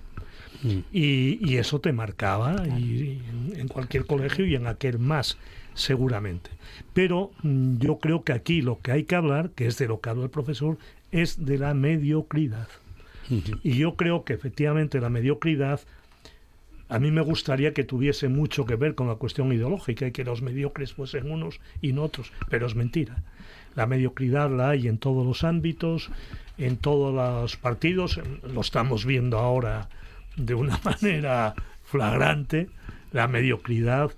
[0.92, 5.38] Y, y eso te marcaba y, y en, en cualquier colegio y en aquel más,
[5.74, 6.50] seguramente.
[6.94, 10.00] Pero mm, yo creo que aquí lo que hay que hablar, que es de lo
[10.00, 10.78] que habla el profesor,
[11.10, 12.68] es de la mediocridad.
[13.62, 15.80] Y yo creo que efectivamente la mediocridad
[16.88, 20.24] a mí me gustaría que tuviese mucho que ver con la cuestión ideológica y que
[20.24, 23.22] los mediocres fuesen unos y no otros, pero es mentira.
[23.74, 26.10] La mediocridad la hay en todos los ámbitos,
[26.56, 29.88] en todos los partidos, lo estamos viendo ahora
[30.36, 32.70] de una manera flagrante,
[33.12, 34.12] la mediocridad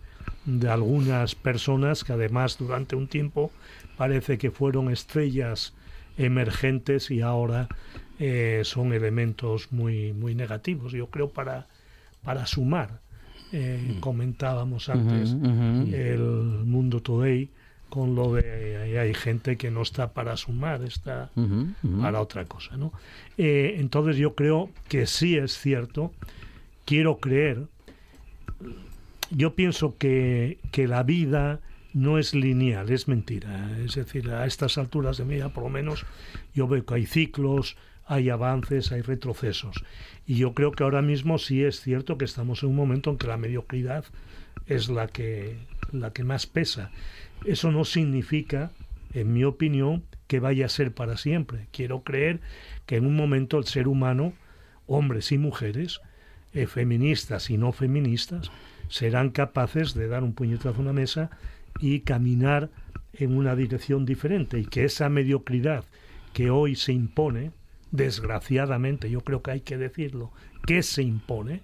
[0.44, 3.50] de algunas personas que además durante un tiempo
[3.96, 5.74] parece que fueron estrellas
[6.16, 7.68] emergentes y ahora
[8.22, 11.66] eh, son elementos muy, muy negativos, yo creo, para,
[12.22, 13.00] para sumar.
[13.50, 17.48] Eh, comentábamos antes el Mundo Today
[17.88, 21.30] con lo de hay gente que no está para sumar, está
[22.00, 22.92] para otra cosa, ¿no?
[23.38, 26.12] Eh, entonces yo creo que sí es cierto,
[26.84, 27.66] quiero creer,
[29.30, 31.60] yo pienso que, que la vida
[31.94, 33.70] no es lineal, es mentira.
[33.84, 36.04] Es decir, a estas alturas de mi vida, por lo menos,
[36.54, 37.76] yo veo que hay ciclos,
[38.10, 39.84] hay avances, hay retrocesos.
[40.26, 43.18] Y yo creo que ahora mismo sí es cierto que estamos en un momento en
[43.18, 44.04] que la mediocridad
[44.66, 45.58] es la que,
[45.92, 46.90] la que más pesa.
[47.44, 48.72] Eso no significa,
[49.14, 51.68] en mi opinión, que vaya a ser para siempre.
[51.70, 52.40] Quiero creer
[52.84, 54.32] que en un momento el ser humano,
[54.88, 56.00] hombres y mujeres,
[56.52, 58.50] eh, feministas y no feministas,
[58.88, 61.30] serán capaces de dar un puñetazo a una mesa
[61.78, 62.70] y caminar
[63.12, 65.84] en una dirección diferente y que esa mediocridad
[66.32, 67.52] que hoy se impone,
[67.90, 70.32] desgraciadamente, yo creo que hay que decirlo,
[70.66, 71.62] que se impone,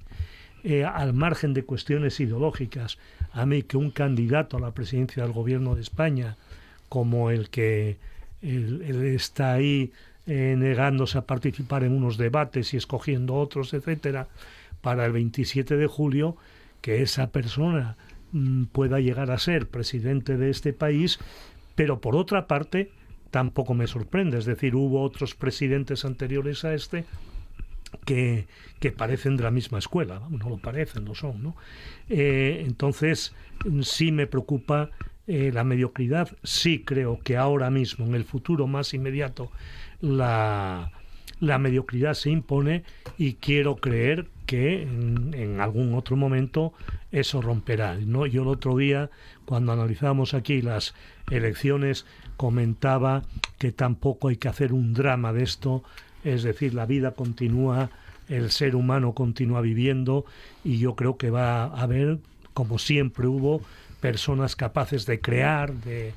[0.64, 2.98] eh, al margen de cuestiones ideológicas,
[3.32, 6.36] a mí que un candidato a la presidencia del gobierno de España,
[6.88, 7.98] como el que
[8.42, 9.92] está ahí
[10.26, 14.28] eh, negándose a participar en unos debates y escogiendo otros, etcétera,
[14.80, 16.36] para el 27 de julio,
[16.80, 17.96] que esa persona
[18.32, 21.20] mm, pueda llegar a ser presidente de este país,
[21.76, 22.90] pero por otra parte
[23.36, 27.04] tampoco me sorprende, es decir, hubo otros presidentes anteriores a este
[28.06, 28.46] que,
[28.80, 31.56] que parecen de la misma escuela, no lo parecen, lo son, ¿no?
[32.08, 33.34] Eh, entonces,
[33.82, 34.88] sí me preocupa
[35.26, 39.52] eh, la mediocridad, sí creo que ahora mismo, en el futuro más inmediato,
[40.00, 40.90] la,
[41.38, 42.84] la mediocridad se impone
[43.18, 46.72] y quiero creer que en, en algún otro momento
[47.12, 47.96] eso romperá.
[47.96, 48.24] ¿no?
[48.24, 49.10] Yo el otro día,
[49.44, 50.94] cuando analizábamos aquí las
[51.30, 53.22] elecciones, comentaba
[53.58, 55.82] que tampoco hay que hacer un drama de esto,
[56.24, 57.90] es decir, la vida continúa,
[58.28, 60.24] el ser humano continúa viviendo
[60.64, 62.18] y yo creo que va a haber,
[62.54, 63.62] como siempre hubo,
[64.00, 66.12] personas capaces de crear, de,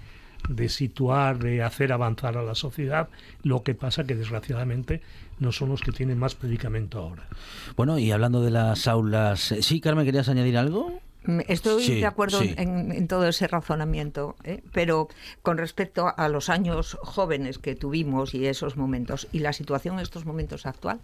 [0.47, 3.09] de situar, de hacer avanzar a la sociedad.
[3.43, 5.01] Lo que pasa que desgraciadamente
[5.39, 7.27] no son los que tienen más predicamento ahora.
[7.75, 11.01] Bueno, y hablando de las aulas, eh, sí, Carmen, ¿querías añadir algo?
[11.47, 12.53] Estoy Sí, de acuerdo sí.
[12.57, 14.63] en, en todo ese razonamiento, ¿eh?
[14.73, 15.09] pero
[15.43, 19.99] con respecto a los años jóvenes que tuvimos y esos momentos y la situación en
[20.01, 21.01] estos momentos actual,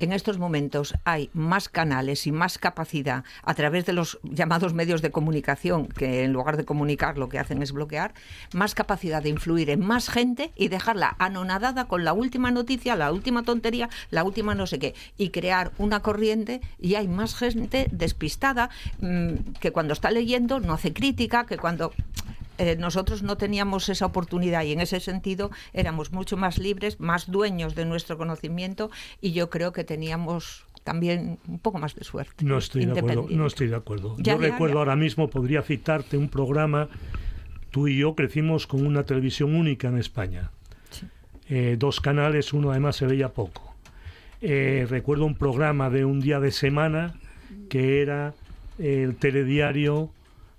[0.00, 5.02] en estos momentos hay más canales y más capacidad a través de los llamados medios
[5.02, 8.14] de comunicación, que en lugar de comunicar lo que hacen es bloquear,
[8.52, 13.12] más capacidad de influir en más gente y dejarla anonadada con la última noticia, la
[13.12, 17.88] última tontería, la última no sé qué, y crear una corriente y hay más gente
[17.90, 21.92] despistada mm, que cuando está leyendo no hace crítica, que cuando
[22.58, 27.30] eh, nosotros no teníamos esa oportunidad y en ese sentido éramos mucho más libres, más
[27.30, 32.44] dueños de nuestro conocimiento y yo creo que teníamos también un poco más de suerte.
[32.44, 33.26] No estoy de acuerdo.
[33.30, 34.16] No estoy de acuerdo.
[34.18, 34.78] Ya, yo ya, recuerdo ya.
[34.80, 36.88] ahora mismo, podría citarte un programa.
[37.70, 40.50] Tú y yo crecimos con una televisión única en España.
[41.48, 43.74] Eh, dos canales, uno además se veía poco.
[44.40, 47.14] Eh, recuerdo un programa de un día de semana
[47.68, 48.34] que era
[48.78, 50.10] el telediario,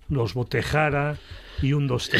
[0.09, 1.17] los Botejara
[1.61, 2.11] y un dos.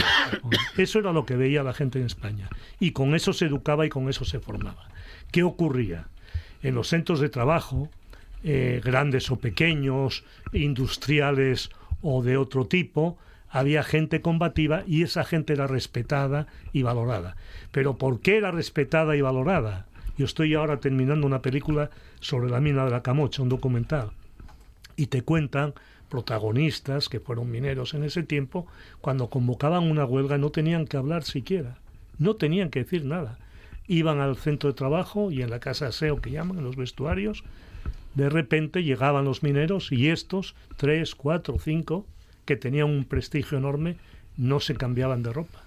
[0.78, 2.50] Eso era lo que veía la gente en España.
[2.80, 4.88] Y con eso se educaba y con eso se formaba.
[5.32, 6.08] ¿Qué ocurría?
[6.62, 7.89] En los centros de trabajo,
[8.43, 11.69] eh, grandes o pequeños, industriales
[12.02, 13.17] o de otro tipo,
[13.50, 17.36] había gente combativa y esa gente era respetada y valorada.
[17.72, 19.86] Pero ¿por qué era respetada y valorada?
[20.17, 24.12] Yo estoy ahora terminando una película sobre la mina de la Camocha, un documental,
[24.96, 25.74] y te cuentan
[26.13, 28.67] protagonistas que fueron mineros en ese tiempo,
[29.02, 31.80] cuando convocaban una huelga no tenían que hablar siquiera,
[32.19, 33.39] no tenían que decir nada.
[33.88, 37.43] Iban al centro de trabajo y en la casa aseo que llaman, en los vestuarios,
[38.13, 42.06] de repente llegaban los mineros y estos, tres, cuatro, cinco,
[42.45, 43.95] que tenían un prestigio enorme,
[44.38, 45.63] no se cambiaban de ropa.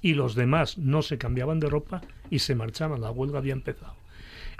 [0.00, 3.96] Y los demás no se cambiaban de ropa y se marchaban, la huelga había empezado.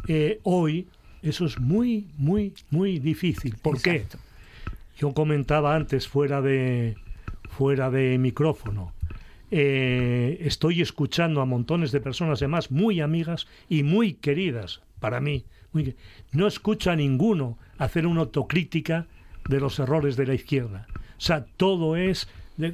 [0.08, 0.88] Eh, hoy
[1.22, 3.54] eso es muy, muy, muy difícil.
[3.62, 4.04] ¿Por qué?
[4.96, 6.96] Yo comentaba antes fuera de,
[7.48, 8.92] fuera de micrófono.
[9.50, 15.44] eh, estoy escuchando a montones de personas, además muy amigas y muy queridas para mí.
[16.32, 19.06] no escucho a ninguno hacer una autocrítica
[19.48, 20.86] de los errores de la izquierda.
[21.18, 22.28] O sea, todo es,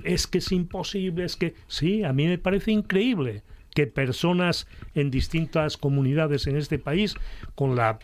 [0.05, 3.43] es que es imposible, es que sí, a mí me parece increíble
[3.75, 7.15] que personas en distintas comunidades en este país,
[7.55, 7.99] con la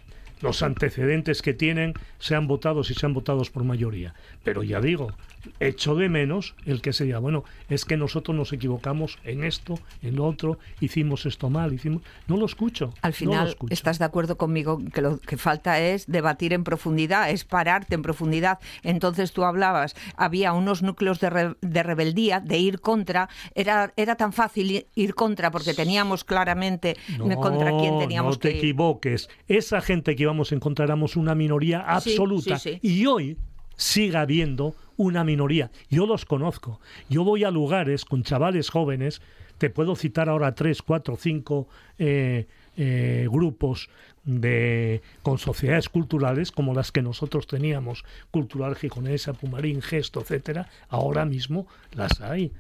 [0.44, 4.14] los antecedentes que tienen, sean votados y sean votados por mayoría.
[4.44, 5.12] Pero ya digo,
[5.61, 9.78] echo de menos el que se diga, bueno, es que nosotros nos equivocamos en esto,
[10.02, 12.02] en lo otro, hicimos esto mal, hicimos...
[12.26, 12.92] No lo escucho.
[13.02, 13.72] Al no lo final, escucho.
[13.74, 18.02] ¿estás de acuerdo conmigo que lo que falta es debatir en profundidad, es pararte en
[18.02, 18.59] profundidad?
[18.83, 24.16] Entonces tú hablabas, había unos núcleos de, re- de rebeldía, de ir contra, era, era
[24.16, 28.64] tan fácil ir contra porque teníamos claramente contra quién teníamos no te que ir.
[28.64, 29.28] equivoques.
[29.48, 32.59] Esa gente que íbamos a encontrar éramos una minoría absoluta.
[32.59, 32.88] sí, sí.
[32.88, 33.37] Y hoy
[33.76, 35.70] sigue habiendo una minoría.
[35.88, 36.80] Yo los conozco.
[37.09, 39.20] Yo voy a lugares con chavales jóvenes.
[39.59, 43.88] Te puedo citar ahora tres, cuatro, cinco eh, eh, grupos
[44.24, 50.68] de con sociedades culturales como las que nosotros teníamos, Cultural Gijonesa, Pumarín, Gesto, etcétera.
[50.88, 52.52] Ahora mismo las hay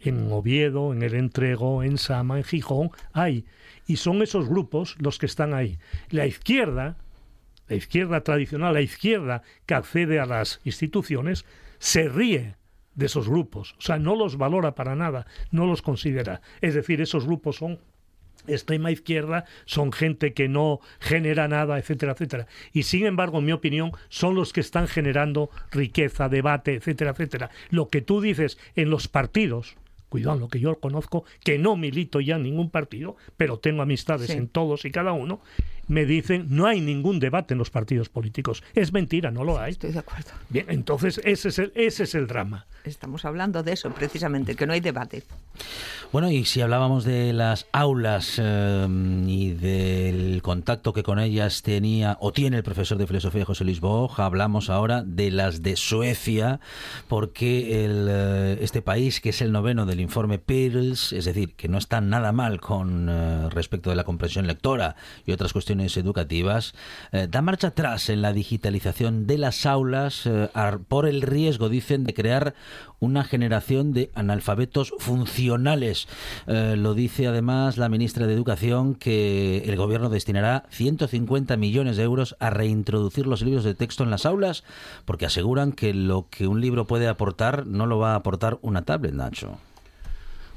[0.00, 3.44] en Oviedo, en El Entrego, en Sama, en Gijón, hay.
[3.86, 5.78] Y son esos grupos los que están ahí.
[6.08, 6.96] La izquierda,
[7.68, 11.44] la izquierda tradicional, la izquierda que accede a las instituciones,
[11.80, 12.54] se ríe
[12.94, 13.74] de esos grupos.
[13.78, 16.40] O sea, no los valora para nada, no los considera.
[16.60, 17.80] Es decir, esos grupos son
[18.46, 22.46] extrema izquierda, son gente que no genera nada, etcétera, etcétera.
[22.72, 27.50] Y sin embargo, en mi opinión, son los que están generando riqueza, debate, etcétera, etcétera.
[27.70, 29.76] Lo que tú dices en los partidos,
[30.08, 34.28] cuidado, lo que yo conozco, que no milito ya en ningún partido, pero tengo amistades
[34.28, 34.36] Sí.
[34.38, 35.40] en todos y cada uno,
[35.90, 38.62] me dicen, no hay ningún debate en los partidos políticos.
[38.74, 39.72] Es mentira, no lo hay.
[39.72, 40.30] Estoy de acuerdo.
[40.48, 42.66] Bien, entonces ese es el, ese es el drama.
[42.84, 45.24] Estamos hablando de eso precisamente, que no hay debate.
[46.12, 48.88] Bueno, y si hablábamos de las aulas eh,
[49.26, 53.80] y del contacto que con ellas tenía o tiene el profesor de filosofía José Luis
[53.80, 56.60] Boj, hablamos ahora de las de Suecia,
[57.06, 61.68] porque el, eh, este país, que es el noveno del informe Pearls, es decir, que
[61.68, 66.74] no está nada mal con eh, respecto de la comprensión lectora y otras cuestiones educativas,
[67.12, 70.48] eh, da marcha atrás en la digitalización de las aulas eh,
[70.88, 72.54] por el riesgo, dicen, de crear
[73.00, 76.06] una generación de analfabetos funcionales.
[76.46, 82.02] Eh, lo dice además la ministra de Educación que el gobierno destinará 150 millones de
[82.04, 84.64] euros a reintroducir los libros de texto en las aulas
[85.04, 88.82] porque aseguran que lo que un libro puede aportar no lo va a aportar una
[88.82, 89.58] tablet, Nacho.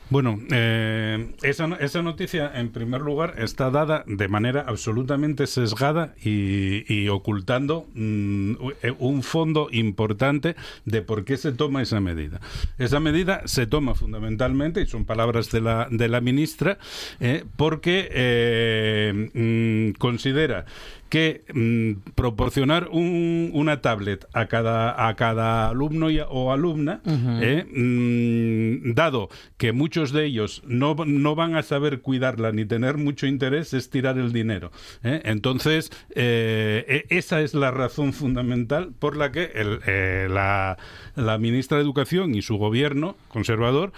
[0.09, 7.07] Bueno, eh, esa, esa noticia, en primer lugar, está dada de manera absolutamente sesgada y,
[7.07, 8.53] ocultando mm,
[8.99, 12.41] un fondo importante de por qué se toma esa medida.
[12.77, 16.77] Esa medida se toma fundamentalmente, y son palabras de la, de la ministra,
[17.19, 20.65] eh, porque eh, mm, considera
[21.13, 27.65] que mm, proporcionar un- una tablet a cada, a cada alumno y- o alumna, eh,
[27.71, 33.27] mm, dado que muchos de ellos no, no van a saber cuidarla ni tener mucho
[33.27, 34.71] interés, es tirar el dinero.
[35.03, 35.21] ¿eh?
[35.25, 40.77] Entonces, eh, e- esa es la razón fundamental por la que el- la,
[41.15, 43.91] la ministra de Educación y su gobierno conservador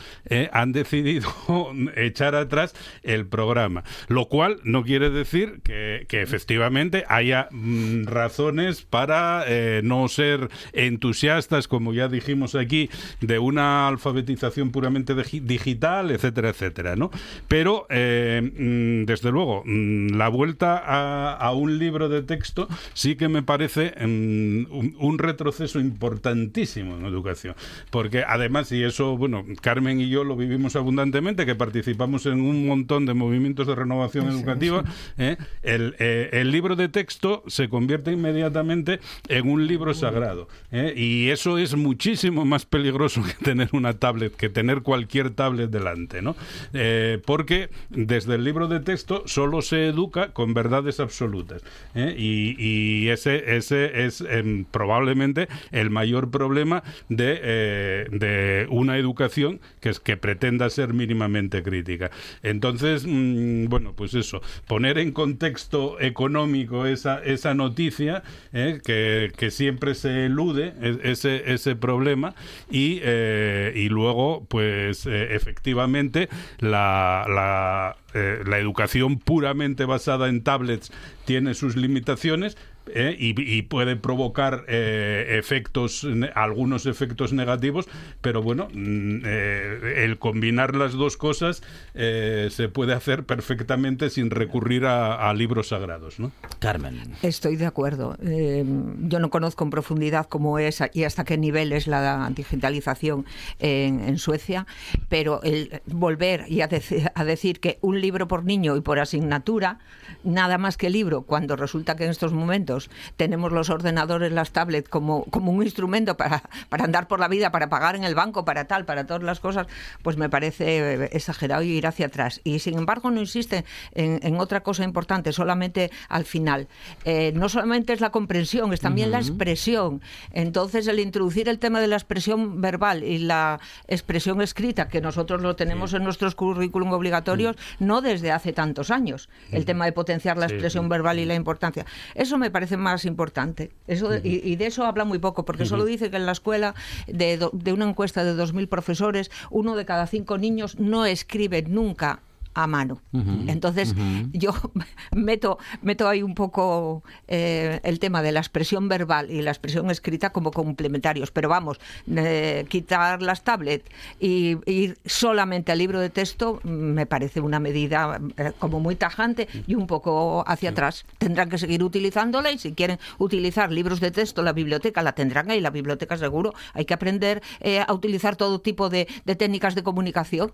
[0.52, 1.30] han decidido
[1.96, 3.86] echar atrás el programa.
[4.10, 10.50] Lo cual no quiere decir que, que efectivamente haya mm, razones para eh, no ser
[10.74, 12.90] entusiastas, como ya dijimos aquí,
[13.22, 17.12] de una alfabetización puramente digi- digital, etcétera, etcétera, ¿no?
[17.48, 23.16] Pero, eh, mm, desde luego, mm, la vuelta a, a un libro de texto sí
[23.16, 27.56] que me parece un, retroceso importantísimo en educación.
[27.90, 32.68] Porque además, y eso, bueno, Carmen y yo lo vivimos abundantemente, que participamos en un
[32.68, 34.84] montón de movimientos de renovación educativa,
[35.18, 35.38] ¿eh?
[35.64, 40.48] el, el libro de texto se convierte inmediatamente en un libro sagrado.
[40.72, 40.94] ¿eh?
[40.96, 46.22] Y eso es muchísimo más peligroso que tener una tablet, que tener cualquier tablet delante,
[46.22, 46.38] ¿no?
[46.72, 51.64] Eh, porque desde el libro de texto solo se educa con verdades absolutas.
[51.96, 52.16] ¿eh?
[52.18, 59.90] Y, y ese, ese es em, probablemente el mayor problema de, de una educación que
[59.90, 62.10] es que pretenda ser mínimamente crítica.
[62.42, 68.24] Entonces, mm, bueno, pues eso, poner en contexto económico esa, esa noticia,
[68.54, 68.80] ¿eh?
[68.84, 72.36] que, que siempre se elude e- ese, ese problema,
[72.70, 76.30] y, eh, y luego, pues eh, efectivamente,
[76.60, 77.98] la, la,
[78.46, 80.92] la educación puramente basada en tablets
[81.26, 82.58] tiene sus limitaciones,
[82.94, 83.16] ¿eh?
[83.18, 86.06] y, y puede provocar eh, efectos,
[86.36, 87.88] algunos efectos negativos,
[88.22, 91.64] pero bueno, mm, eh, el combinar las dos cosas
[91.94, 96.32] eh, se puede hacer perfectamente sin recurrir a, a libros sagrados, ¿no?
[96.60, 97.02] Carmen.
[97.22, 98.18] Estoy de acuerdo.
[98.24, 98.66] Eh,
[99.04, 103.26] yo no conozco en profundidad cómo es y hasta qué nivel es la digitalización
[103.60, 104.66] en, en Suecia,
[105.10, 109.00] pero el volver y a, deci- a decir que un libro por niño y por
[109.00, 109.80] asignatura,
[110.24, 112.75] nada más que libro, cuando resulta que en estos momentos
[113.18, 117.52] tenemos los ordenadores, las tablets como, como un instrumento para, para andar por la vida,
[117.52, 119.68] para pagar en el banco, para tal, para todas las cosas,
[120.02, 122.42] pues me parece eh, exagerado ir hacia atrás.
[122.44, 126.68] Y sin embargo no insiste en, en otra cosa importante, solamente al final.
[127.04, 130.02] Eh, no solamente es la comprensión, es también la expresión.
[130.32, 135.42] Entonces el introducir el tema de la expresión verbal y la expresión escrita, que nosotros
[135.42, 139.30] lo tenemos en nuestros currículum obligatorios, no desde hace tantos años.
[139.52, 141.86] El tema de potenciar la Sí, expresión verbal y la importancia.
[142.14, 143.72] Eso me parece más importante.
[143.88, 146.76] Eso y, y de eso habla muy poco, porque solo dice que en la escuela,
[147.08, 151.62] de, do- de una encuesta de 2.000 profesores, uno de cada cinco niños no escribe
[151.62, 152.20] nunca
[152.56, 153.02] a mano.
[153.48, 153.94] Entonces,
[154.32, 154.54] yo
[155.12, 159.92] meto, meto ahí un poco eh, el tema de la expresión verbal y la expresión
[159.92, 161.32] escrita como complementarios.
[161.32, 161.80] Pero vamos,
[162.16, 163.86] eh, quitar las tablets
[164.20, 169.48] y ir solamente al libro de texto me parece una medida eh, como muy tajante
[169.68, 171.06] y un poco hacia atrás.
[171.18, 175.52] Tendrán que seguir utilizándola y si quieren utilizar libros de texto, la biblioteca la tendrán
[175.52, 176.54] ahí, la biblioteca seguro.
[176.74, 180.52] Hay que aprender eh, a utilizar todo tipo de, de técnicas de comunicación.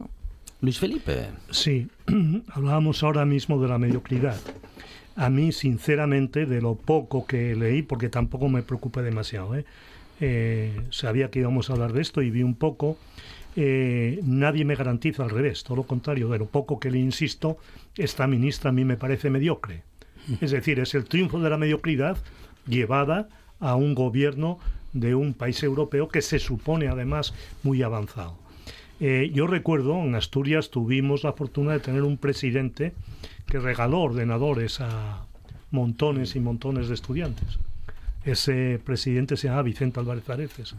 [0.61, 1.29] Luis Felipe.
[1.49, 1.87] Sí,
[2.49, 4.39] hablábamos ahora mismo de la mediocridad.
[5.15, 9.65] A mí, sinceramente, de lo poco que leí, porque tampoco me preocupa demasiado, ¿eh?
[10.19, 12.97] Eh, sabía que íbamos a hablar de esto y vi un poco.
[13.55, 17.57] eh, nadie me garantiza al revés, todo lo contrario, de lo poco que le insisto,
[17.97, 19.83] esta ministra a mí me parece mediocre.
[20.39, 22.17] Es decir, es el triunfo de la mediocridad
[22.67, 23.27] llevada
[23.59, 24.59] a un gobierno
[24.93, 27.33] de un país europeo que se supone además
[27.63, 28.40] muy avanzado.
[29.03, 32.93] Eh, yo recuerdo, en Asturias tuvimos la fortuna de tener un presidente
[33.47, 35.25] que regaló ordenadores a
[35.71, 37.57] montones y montones de estudiantes.
[38.25, 40.75] Ese presidente se llama Vicente Álvarez Areces.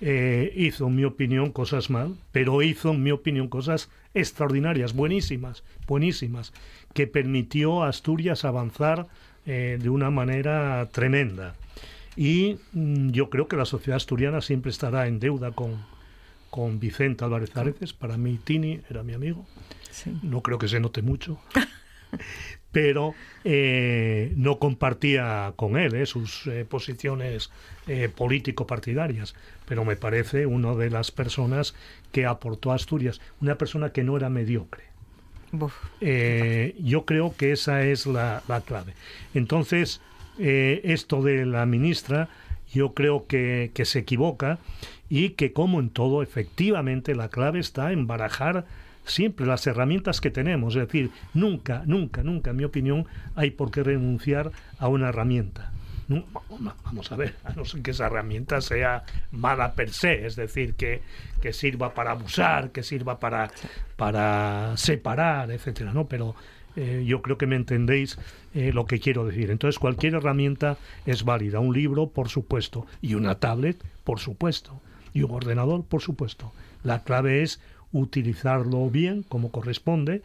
[0.00, 5.64] Eh, hizo, en mi opinión, cosas mal, pero hizo, en mi opinión, cosas extraordinarias, buenísimas,
[5.88, 6.52] buenísimas,
[6.94, 9.08] que permitió a Asturias avanzar
[9.44, 11.56] eh, de una manera tremenda.
[12.14, 15.78] Y mm, yo creo que la sociedad asturiana siempre estará en deuda con,
[16.50, 17.92] con Vicente Álvarez Areces.
[17.92, 19.46] Para mí, Tini era mi amigo.
[20.22, 21.38] No creo que se note mucho.
[22.72, 27.50] pero eh, no compartía con él eh, sus eh, posiciones
[28.14, 29.34] político-partidarias,
[29.66, 31.74] pero me parece una de las personas
[32.12, 34.84] que aportó a Asturias, una persona que no era mediocre.
[35.50, 38.94] Yo creo que esa es la, la clave.
[39.34, 40.00] Entonces,
[40.38, 42.28] esto de la ministra,
[42.72, 44.60] yo creo que, que se equivoca
[45.10, 48.64] y que como en todo, efectivamente, la clave está en barajar
[49.04, 50.76] siempre las herramientas que tenemos.
[50.76, 55.72] Es decir, nunca, nunca, nunca, en mi opinión, hay por qué renunciar a una herramienta.
[56.84, 60.74] Vamos a ver, a no ser que esa herramienta sea mala per se, es decir,
[60.74, 61.02] que,
[61.40, 63.50] que sirva para abusar, que sirva para,
[63.96, 66.06] para separar, etcétera, ¿no?
[66.06, 66.34] Pero
[66.74, 68.18] eh, yo creo que me entendéis
[68.54, 69.50] eh, lo que quiero decir.
[69.50, 71.60] Entonces, cualquier herramienta es válida.
[71.60, 74.80] Un libro, por supuesto, y una tablet, por supuesto,
[75.12, 76.52] y un ordenador, por supuesto.
[76.82, 77.60] La clave es
[77.92, 80.22] utilizarlo bien, como corresponde,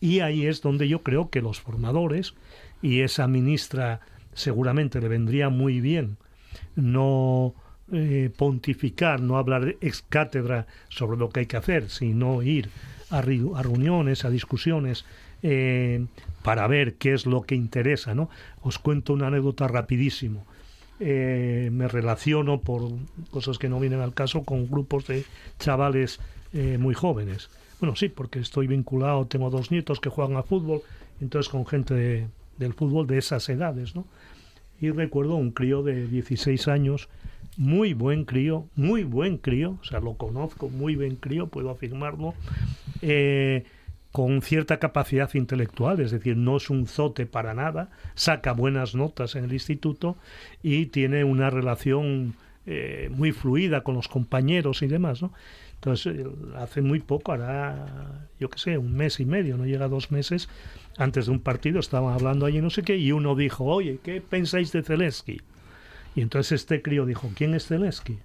[0.00, 2.34] y ahí es donde yo creo que los formadores
[2.80, 4.00] y esa ministra
[4.34, 6.16] seguramente le vendría muy bien
[6.76, 7.54] no
[7.92, 12.70] eh, pontificar, no hablar ex cátedra sobre lo que hay que hacer, sino ir
[13.10, 15.04] a, a reuniones, a discusiones
[15.42, 16.04] eh,
[16.42, 18.14] para ver qué es lo que interesa.
[18.14, 18.30] ¿no?
[18.62, 20.46] Os cuento una anécdota rapidísimo.
[21.00, 22.82] Eh, me relaciono por
[23.30, 25.24] cosas que no vienen al caso con grupos de
[25.58, 26.18] chavales
[26.52, 27.50] eh, muy jóvenes.
[27.80, 30.80] Bueno, sí, porque estoy vinculado, tengo dos nietos que juegan a fútbol,
[31.20, 32.26] entonces con gente de-
[32.58, 34.04] del fútbol de esas edades, ¿no?
[34.80, 37.08] Y recuerdo un crío de 16 años,
[37.56, 42.34] muy buen crío, muy buen crío, o sea, lo conozco, muy buen crío, puedo afirmarlo,
[43.02, 43.64] eh,
[44.12, 49.34] con cierta capacidad intelectual, es decir, no es un zote para nada, saca buenas notas
[49.34, 50.16] en el instituto
[50.62, 52.34] y tiene una relación
[52.66, 55.32] eh, muy fluida con los compañeros y demás, ¿no?
[55.74, 59.84] Entonces, eh, hace muy poco, hará, yo qué sé, un mes y medio, no llega
[59.84, 60.48] a dos meses,
[60.96, 64.20] antes de un partido estaban hablando allí no sé qué, y uno dijo, oye, ¿qué
[64.20, 65.40] pensáis de Zelensky?
[66.14, 68.18] Y entonces este crío dijo, ¿quién es Zelensky?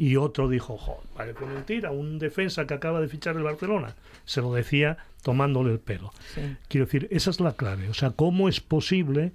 [0.00, 3.96] Y otro dijo, joder, parece mentira, un defensa que acaba de fichar el Barcelona.
[4.24, 6.10] Se lo decía tomándole el pelo.
[6.34, 6.56] Sí.
[6.68, 7.90] Quiero decir, esa es la clave.
[7.90, 9.32] O sea, ¿cómo es posible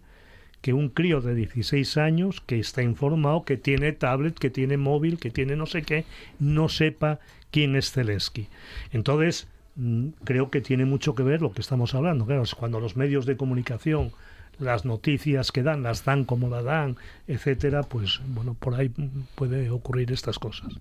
[0.63, 5.19] que un crío de 16 años que está informado, que tiene tablet, que tiene móvil,
[5.19, 6.05] que tiene no sé qué,
[6.39, 7.19] no sepa
[7.51, 8.47] quién es Zelensky.
[8.91, 12.25] Entonces, mm, creo que tiene mucho que ver lo que estamos hablando.
[12.25, 14.13] Claro, cuando los medios de comunicación
[14.59, 16.97] las noticias que dan, las dan como la dan,
[17.27, 18.91] etcétera, pues bueno, por ahí
[19.35, 20.73] puede ocurrir estas cosas.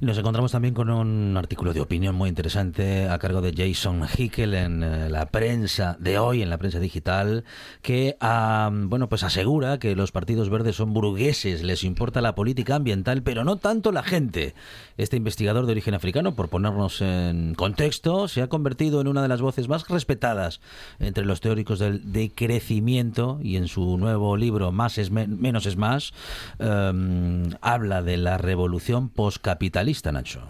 [0.00, 4.54] Nos encontramos también con un artículo de opinión muy interesante a cargo de Jason Hickel
[4.54, 7.44] en eh, la prensa de hoy, en la prensa digital,
[7.82, 13.22] que bueno, pues asegura que los partidos verdes son burgueses, les importa la política ambiental,
[13.22, 14.54] pero no tanto la gente.
[14.96, 19.28] Este investigador de origen africano, por ponernos en contexto, se ha convertido en una de
[19.28, 20.60] las voces más respetadas
[20.98, 25.76] entre los teóricos del decrecimiento y en su nuevo libro Más es men- menos es
[25.76, 26.12] más
[26.58, 30.42] em, habla de la revolución postcapitalista, Nacho.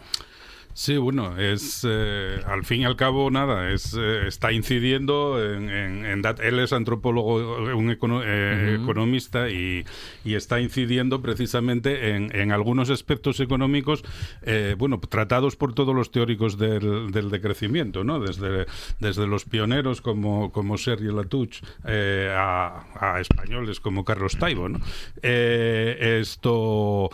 [0.78, 5.70] Sí, bueno, es eh, al fin y al cabo nada, es eh, está incidiendo en,
[5.70, 7.36] en- en dat- él es antropólogo,
[7.74, 9.86] un econo- eh, economista y,
[10.22, 14.04] y está incidiendo precisamente en, en algunos aspectos económicos,
[14.76, 18.20] bueno, tratados por todos los teóricos del, del decrecimiento, ¿no?
[18.20, 18.66] Desde,
[19.00, 24.80] desde los pioneros como, como Sergio Latouche a, a españoles como Carlos Taibo, ¿no?
[25.22, 27.08] Eh, esto,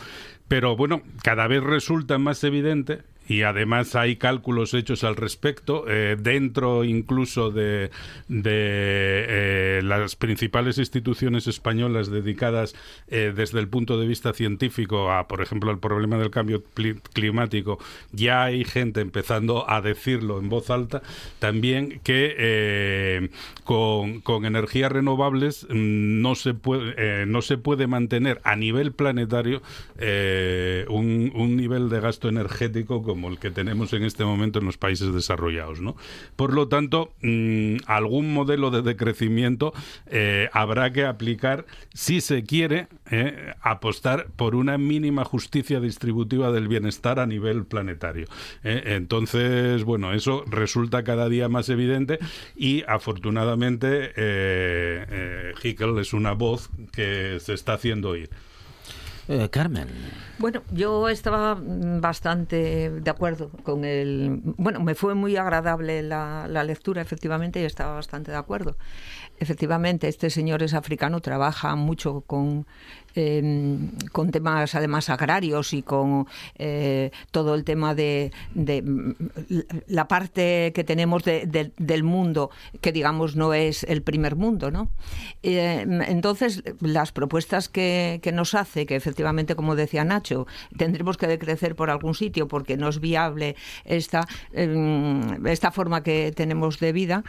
[0.48, 6.16] pero bueno, cada vez resulta más evidente y además hay cálculos hechos al respecto eh,
[6.18, 7.90] dentro incluso de,
[8.28, 12.74] de eh, las principales instituciones españolas dedicadas
[13.08, 16.62] eh, desde el punto de vista científico a, por ejemplo, el problema del cambio
[17.12, 17.78] climático.
[18.12, 21.02] Ya hay gente empezando a decirlo en voz alta
[21.38, 23.30] también que
[23.64, 29.62] con, con energías renovables mm, no se puede no se puede mantener a nivel planetario
[30.88, 34.78] un, un nivel de gasto energético como el que tenemos en este momento en los
[34.78, 35.82] países desarrollados.
[35.82, 35.96] ¿no?
[36.34, 39.74] Por lo tanto, mm, algún modelo de decrecimiento
[40.06, 46.68] eh, habrá que aplicar si se quiere eh, apostar por una mínima justicia distributiva del
[46.68, 48.28] bienestar a nivel planetario.
[48.64, 52.18] Eh, entonces, bueno, eso resulta cada día más evidente
[52.56, 54.12] y afortunadamente
[55.62, 58.30] Hickel es una voz que se está haciendo oír.
[59.28, 59.88] Eh, Carmen.
[60.38, 64.40] Bueno, yo estaba mm, bastante de acuerdo con el...
[64.42, 68.76] Bueno, me fue muy agradable la, la lectura, efectivamente, y estaba bastante de acuerdo.
[69.42, 72.64] Efectivamente, este señor es africano, trabaja mucho con,
[73.16, 73.76] eh,
[74.12, 76.28] con temas además agrarios y con
[76.58, 79.14] eh, todo el tema de, de, mm,
[79.88, 84.70] la parte que tenemos de- de- del mundo, que digamos no es el primer mundo,
[84.70, 84.88] ¿no?
[85.42, 91.26] Eh, entonces, las propuestas que, que nos hace, que efectivamente, como decía Nacho, tendremos que
[91.26, 96.92] decrecer por algún sitio porque no es viable esta, eh, esta forma que tenemos de
[96.92, 97.24] vida.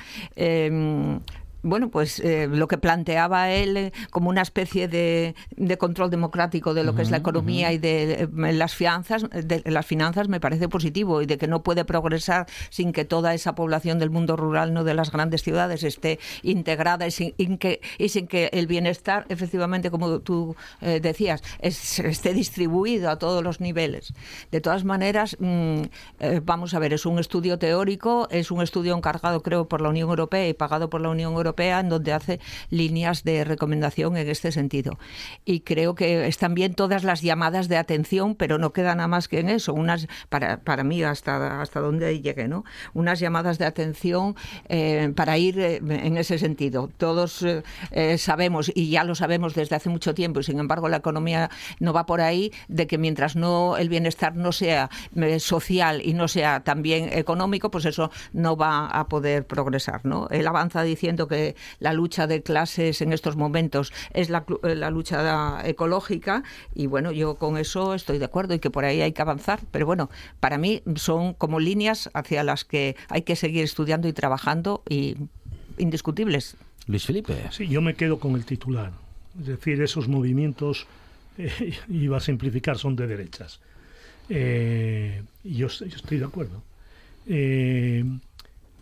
[1.64, 6.74] Bueno, pues eh, lo que planteaba él eh, como una especie de, de control democrático
[6.74, 10.40] de lo que es la economía y de eh, las finanzas, de las finanzas me
[10.40, 14.36] parece positivo y de que no puede progresar sin que toda esa población del mundo
[14.36, 18.50] rural, no de las grandes ciudades, esté integrada y sin, y que, y sin que
[18.54, 24.14] el bienestar, efectivamente, como tú eh, decías, es- esté distribuido a todos los niveles.
[24.52, 25.82] De todas maneras, mm,
[26.44, 30.10] vamos a ver, es un estudio teórico, es un estudio encargado, creo, por la Unión
[30.10, 32.40] Europea y pagado por la Unión Europea, en donde hace
[32.70, 34.98] líneas de recomendación en este sentido.
[35.46, 39.28] Y creo que están bien todas las llamadas de atención, pero no queda nada más
[39.28, 39.74] que en eso.
[39.74, 42.64] Unas, para, para mí, hasta, hasta donde llegue, ¿no?
[42.94, 44.36] Unas llamadas de atención
[44.70, 46.90] eh, para ir eh, en ese sentido.
[46.98, 47.46] Todos
[47.92, 51.50] eh, sabemos, y ya lo sabemos desde hace mucho tiempo, y sin embargo la economía
[51.80, 54.90] no va por ahí, de que mientras no el bienestar no sea
[55.40, 60.02] social y no sea también económico, pues eso no va a poder progresar.
[60.04, 60.28] ¿no?
[60.30, 61.43] Él avanza diciendo que
[61.80, 67.12] la lucha de clases en estos momentos es la, eh, la lucha ecológica, y bueno,
[67.12, 69.60] yo con eso estoy de acuerdo y que por ahí hay que avanzar.
[69.72, 74.14] Pero bueno, para mí son como líneas hacia las que hay que seguir estudiando y
[74.14, 75.16] trabajando y
[75.78, 76.56] indiscutibles.
[76.88, 77.34] Luis Felipe.
[77.52, 78.92] Sí, yo me quedo con el titular.
[79.40, 80.86] Es decir, esos movimientos,
[81.38, 83.60] eh, iba a simplificar, son de derechas.
[84.30, 86.62] Eh, y yo, estoy- yo estoy de acuerdo.
[87.28, 88.04] Eh,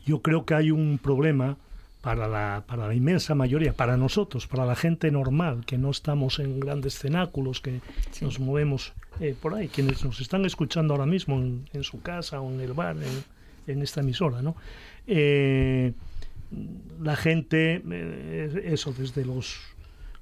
[0.06, 1.58] yo creo que hay un problema
[2.02, 6.40] para la, para la inmensa mayoría, para nosotros, para la gente normal, que no estamos
[6.40, 7.82] en grandes cenáculos, que
[8.22, 12.42] nos movemos eh, por ahí, quienes nos están escuchando ahora mismo en, en su casa
[12.42, 14.56] o en el bar, en, en esta emisora, ¿no?
[15.06, 15.94] Eh,
[17.02, 19.60] la gente, eh, eso desde los,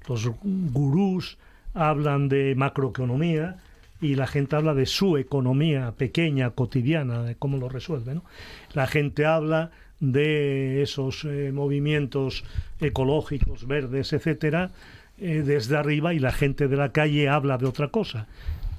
[0.08, 1.38] los gurús
[1.74, 3.58] hablan de macroeconomía
[4.00, 8.14] y la gente habla de su economía pequeña, cotidiana, de cómo lo resuelve.
[8.14, 8.24] ¿no?
[8.72, 9.70] La gente habla
[10.00, 12.44] de esos eh, movimientos
[12.80, 14.70] ecológicos, verdes, etcétera,
[15.18, 18.26] eh, desde arriba y la gente de la calle habla de otra cosa.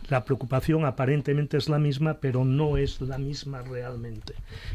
[0.09, 4.33] La preocupación aparentemente es la misma, pero no es la misma realmente.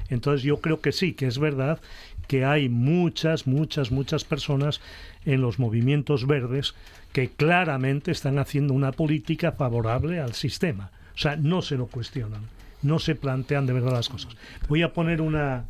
[0.08, 1.80] Entonces yo creo que sí, que es verdad
[2.26, 4.80] que hay muchas, muchas, muchas personas
[5.24, 6.74] en los movimientos verdes
[7.12, 10.90] que claramente están haciendo una política favorable al sistema.
[11.14, 12.42] O sea, no se lo cuestionan,
[12.82, 14.36] no se plantean de verdad las cosas.
[14.68, 15.66] Voy a poner una,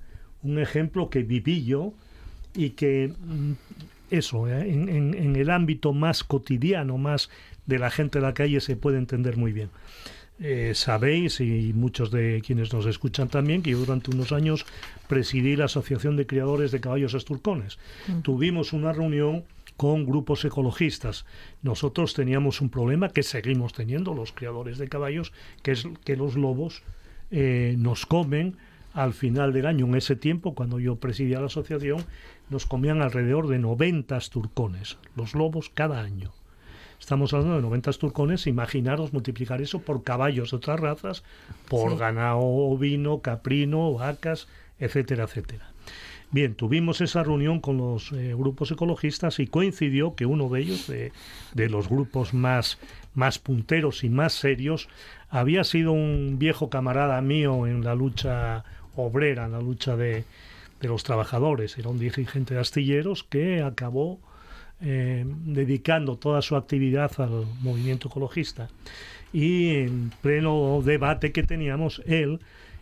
[0.47, 1.93] un ejemplo que viví yo
[2.55, 3.53] y que mm,
[4.11, 7.29] eso, eh, en, en- en el ámbito más cotidiano, más
[7.67, 9.69] de la gente de la calle, se puede entender muy bien.
[10.39, 14.67] Eh, sabéis, y muchos de quienes nos escuchan también, que yo durante unos años
[15.09, 17.79] presidí la Asociación de Criadores de Caballos Asturcones.
[18.23, 19.45] Tuvimos una reunión
[19.79, 21.25] con grupos ecologistas.
[21.63, 25.33] Nosotros teníamos un problema que seguimos teniendo los criadores de caballos,
[25.63, 26.83] que es que los lobos
[27.31, 28.57] eh, nos comen
[28.97, 29.85] al final del año.
[29.87, 32.05] En ese tiempo, cuando yo presidía la asociación,
[32.49, 36.33] nos comían alrededor de 90 asturcones, los lobos cada año.
[36.99, 41.25] Estamos hablando de 90 turcones, imaginaros multiplicar eso por caballos de otras razas,
[41.69, 41.99] por Sí.
[41.99, 45.69] ganado ovino, caprino, vacas, etcétera, etcétera.
[46.31, 50.87] Bien, tuvimos esa reunión con los eh, grupos ecologistas y coincidió que uno de ellos,
[50.89, 51.13] de,
[51.55, 52.79] de los grupos más,
[53.15, 54.89] más punteros y más serios,
[55.29, 58.65] había sido un viejo camarada mío en la lucha
[58.97, 60.25] obrera, en la lucha de,
[60.81, 61.79] de los trabajadores.
[61.79, 64.21] Era un dirigente de astilleros que acabó
[64.81, 68.69] eh, dedicando toda su actividad al movimiento ecologista.
[69.33, 72.41] Y en pleno debate que teníamos, él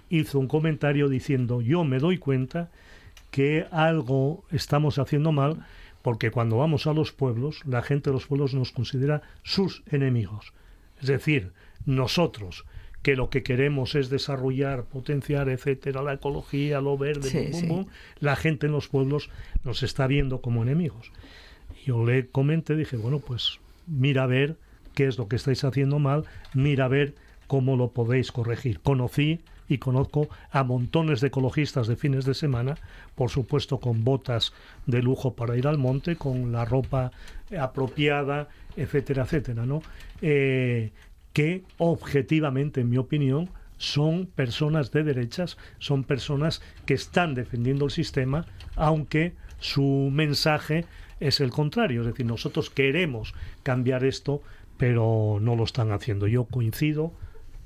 [0.09, 2.71] hizo un comentario diciendo, yo me doy cuenta
[3.31, 5.65] que algo estamos haciendo mal
[6.03, 10.53] porque cuando vamos a los pueblos, la gente de los pueblos nos considera sus enemigos.
[11.01, 11.53] Es decir,
[11.87, 12.65] nosotros
[13.05, 17.87] que lo que queremos es desarrollar, potenciar, etcétera, la ecología, lo verde, Sí, sí.
[18.19, 19.29] la gente en los pueblos
[19.63, 21.13] nos está viendo como enemigos.
[21.85, 24.57] Yo le comenté, dije, bueno, pues mira a ver
[24.95, 26.25] qué es lo que estáis haciendo mal,
[26.55, 27.15] mira a ver
[27.47, 28.81] cómo lo podéis corregir.
[28.81, 32.77] Conocí y conozco a montones de ecologistas de fines de semana,
[33.15, 34.55] por supuesto con botas
[34.87, 37.13] de lujo para ir al monte, con la ropa
[37.59, 39.83] apropiada, etcétera, etcétera, ¿no?
[40.23, 40.91] Eh,
[41.35, 47.91] que objetivamente, en mi opinión, son personas de derechas, son personas que están defendiendo el
[47.91, 50.87] sistema, aunque su mensaje
[51.21, 52.01] es el contrario.
[52.01, 54.43] Es decir, nosotros queremos cambiar esto,
[54.79, 56.27] pero no lo están haciendo.
[56.27, 57.13] Yo coincido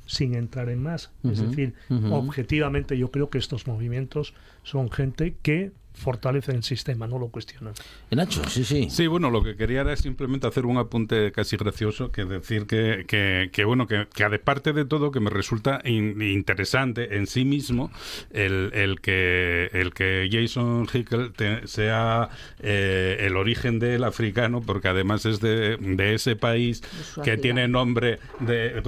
[0.07, 1.13] sin entrar en más.
[1.23, 1.75] Es decir,
[2.11, 7.75] objetivamente yo creo que estos movimientos son gente que fortalecen el sistema, no lo cuestionan.
[8.11, 8.89] Nacho, sí, sí.
[8.91, 13.05] Sí, bueno, lo que quería era simplemente hacer un apunte casi gracioso, que decir que,
[13.07, 17.45] que, que, bueno, que, que aparte de todo, que me resulta in- interesante en sí
[17.45, 17.91] mismo
[18.33, 22.29] el, el que el que Jason Hickel te- sea
[22.61, 26.83] eh, el origen del africano, porque además es de, de ese país
[27.25, 28.81] que tiene nombre de,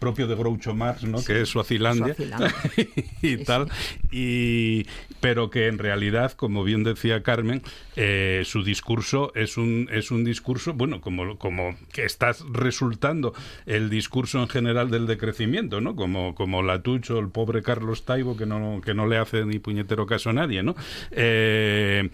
[0.00, 1.22] propio de Groucho Marx, ¿no?
[1.24, 2.54] que es Suazilandia Suazilandia.
[3.22, 3.68] y Sí, tal,
[4.10, 4.86] y
[5.20, 7.62] pero que en realidad, como bien decía Carmen,
[7.96, 13.34] eh, su discurso es un es un discurso, bueno, como como que está resultando
[13.66, 15.96] el discurso en general del decrecimiento, ¿no?
[15.96, 20.06] Como como Latucho, el pobre Carlos Taibo que no que no le hace ni puñetero
[20.06, 20.76] caso a nadie, ¿no?
[21.10, 22.10] Eh,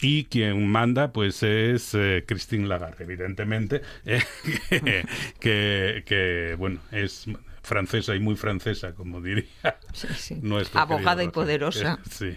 [0.00, 4.22] y quien manda, pues es eh, Christine Lagarde, evidentemente, eh,
[4.68, 5.04] que,
[5.40, 7.26] que, que, bueno es
[7.62, 9.44] francesa y muy francesa, como diría
[9.92, 10.40] Sí, sí.
[10.74, 11.98] Abogada y poderosa.
[12.10, 12.36] Sí.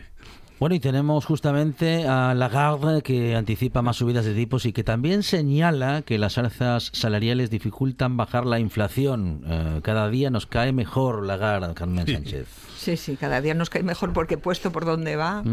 [0.63, 5.21] Bueno, y tenemos justamente a Lagarde que anticipa más subidas de tipos y que también
[5.21, 9.43] señala que las alzas salariales dificultan bajar la inflación.
[9.45, 12.47] Eh, cada día nos cae mejor Lagarde, Carmen Sánchez.
[12.77, 15.43] Sí, sí, cada día nos cae mejor porque puesto por dónde va.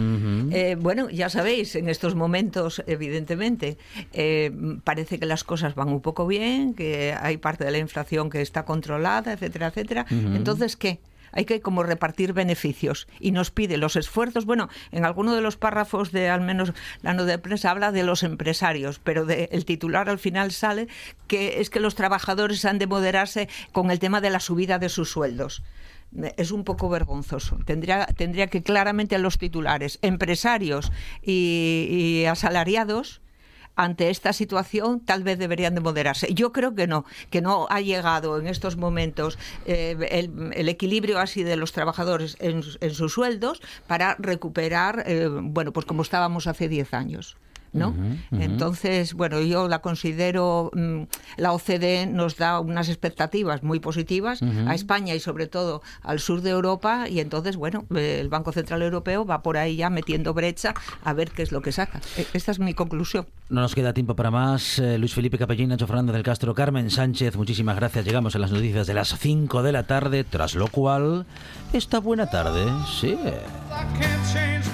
[0.53, 3.79] Eh, bueno, ya sabéis, en estos momentos, evidentemente,
[4.13, 4.53] eh,
[4.85, 8.43] parece que las cosas van un poco bien, que hay parte de la inflación que
[8.43, 10.07] está controlada, etcétera, etcétera.
[10.09, 11.01] Entonces, ¿qué?
[11.33, 14.45] Hay que como repartir beneficios y nos pide los esfuerzos.
[14.47, 16.73] Bueno, en alguno de los párrafos de al menos
[17.03, 20.89] la nota de prensa habla de los empresarios, pero de- el titular al final sale
[21.27, 24.89] que es que los trabajadores han de moderarse con el tema de la subida de
[24.89, 25.63] sus sueldos
[26.37, 27.61] es un poco vergonzoso.
[27.65, 30.91] Tendría, tendría que claramente los titulares, empresarios
[31.23, 33.21] y asalariados,
[33.81, 36.33] ante esta situación tal vez deberían de moderarse.
[36.35, 41.19] Yo creo que no, que no ha llegado en estos momentos eh, el, el equilibrio
[41.19, 46.47] así de los trabajadores en, en sus sueldos para recuperar, eh, bueno, pues como estábamos
[46.47, 47.37] hace 10 años.
[47.73, 47.95] ¿No?
[48.33, 51.03] Entonces, bueno, yo la considero, mm,
[51.37, 56.41] la OCDE nos da unas expectativas muy positivas a España y sobre todo al sur
[56.43, 60.75] de Europa y entonces, bueno, el Banco Central Europeo va por ahí ya metiendo brecha
[61.05, 62.01] a ver qué es lo que saca.
[62.17, 63.27] E- Esta es mi conclusión.
[63.49, 64.79] No nos queda tiempo para más.
[64.79, 68.05] Eh, Luis Felipe Capellín, Nacho Fernández del Castro, Carmen Sánchez, muchísimas gracias.
[68.05, 71.27] Llegamos a las noticias de las 5 de la tarde, tras lo cual,
[71.73, 72.65] esta buena tarde,
[73.01, 73.09] sí.
[73.09, 74.67] I can't change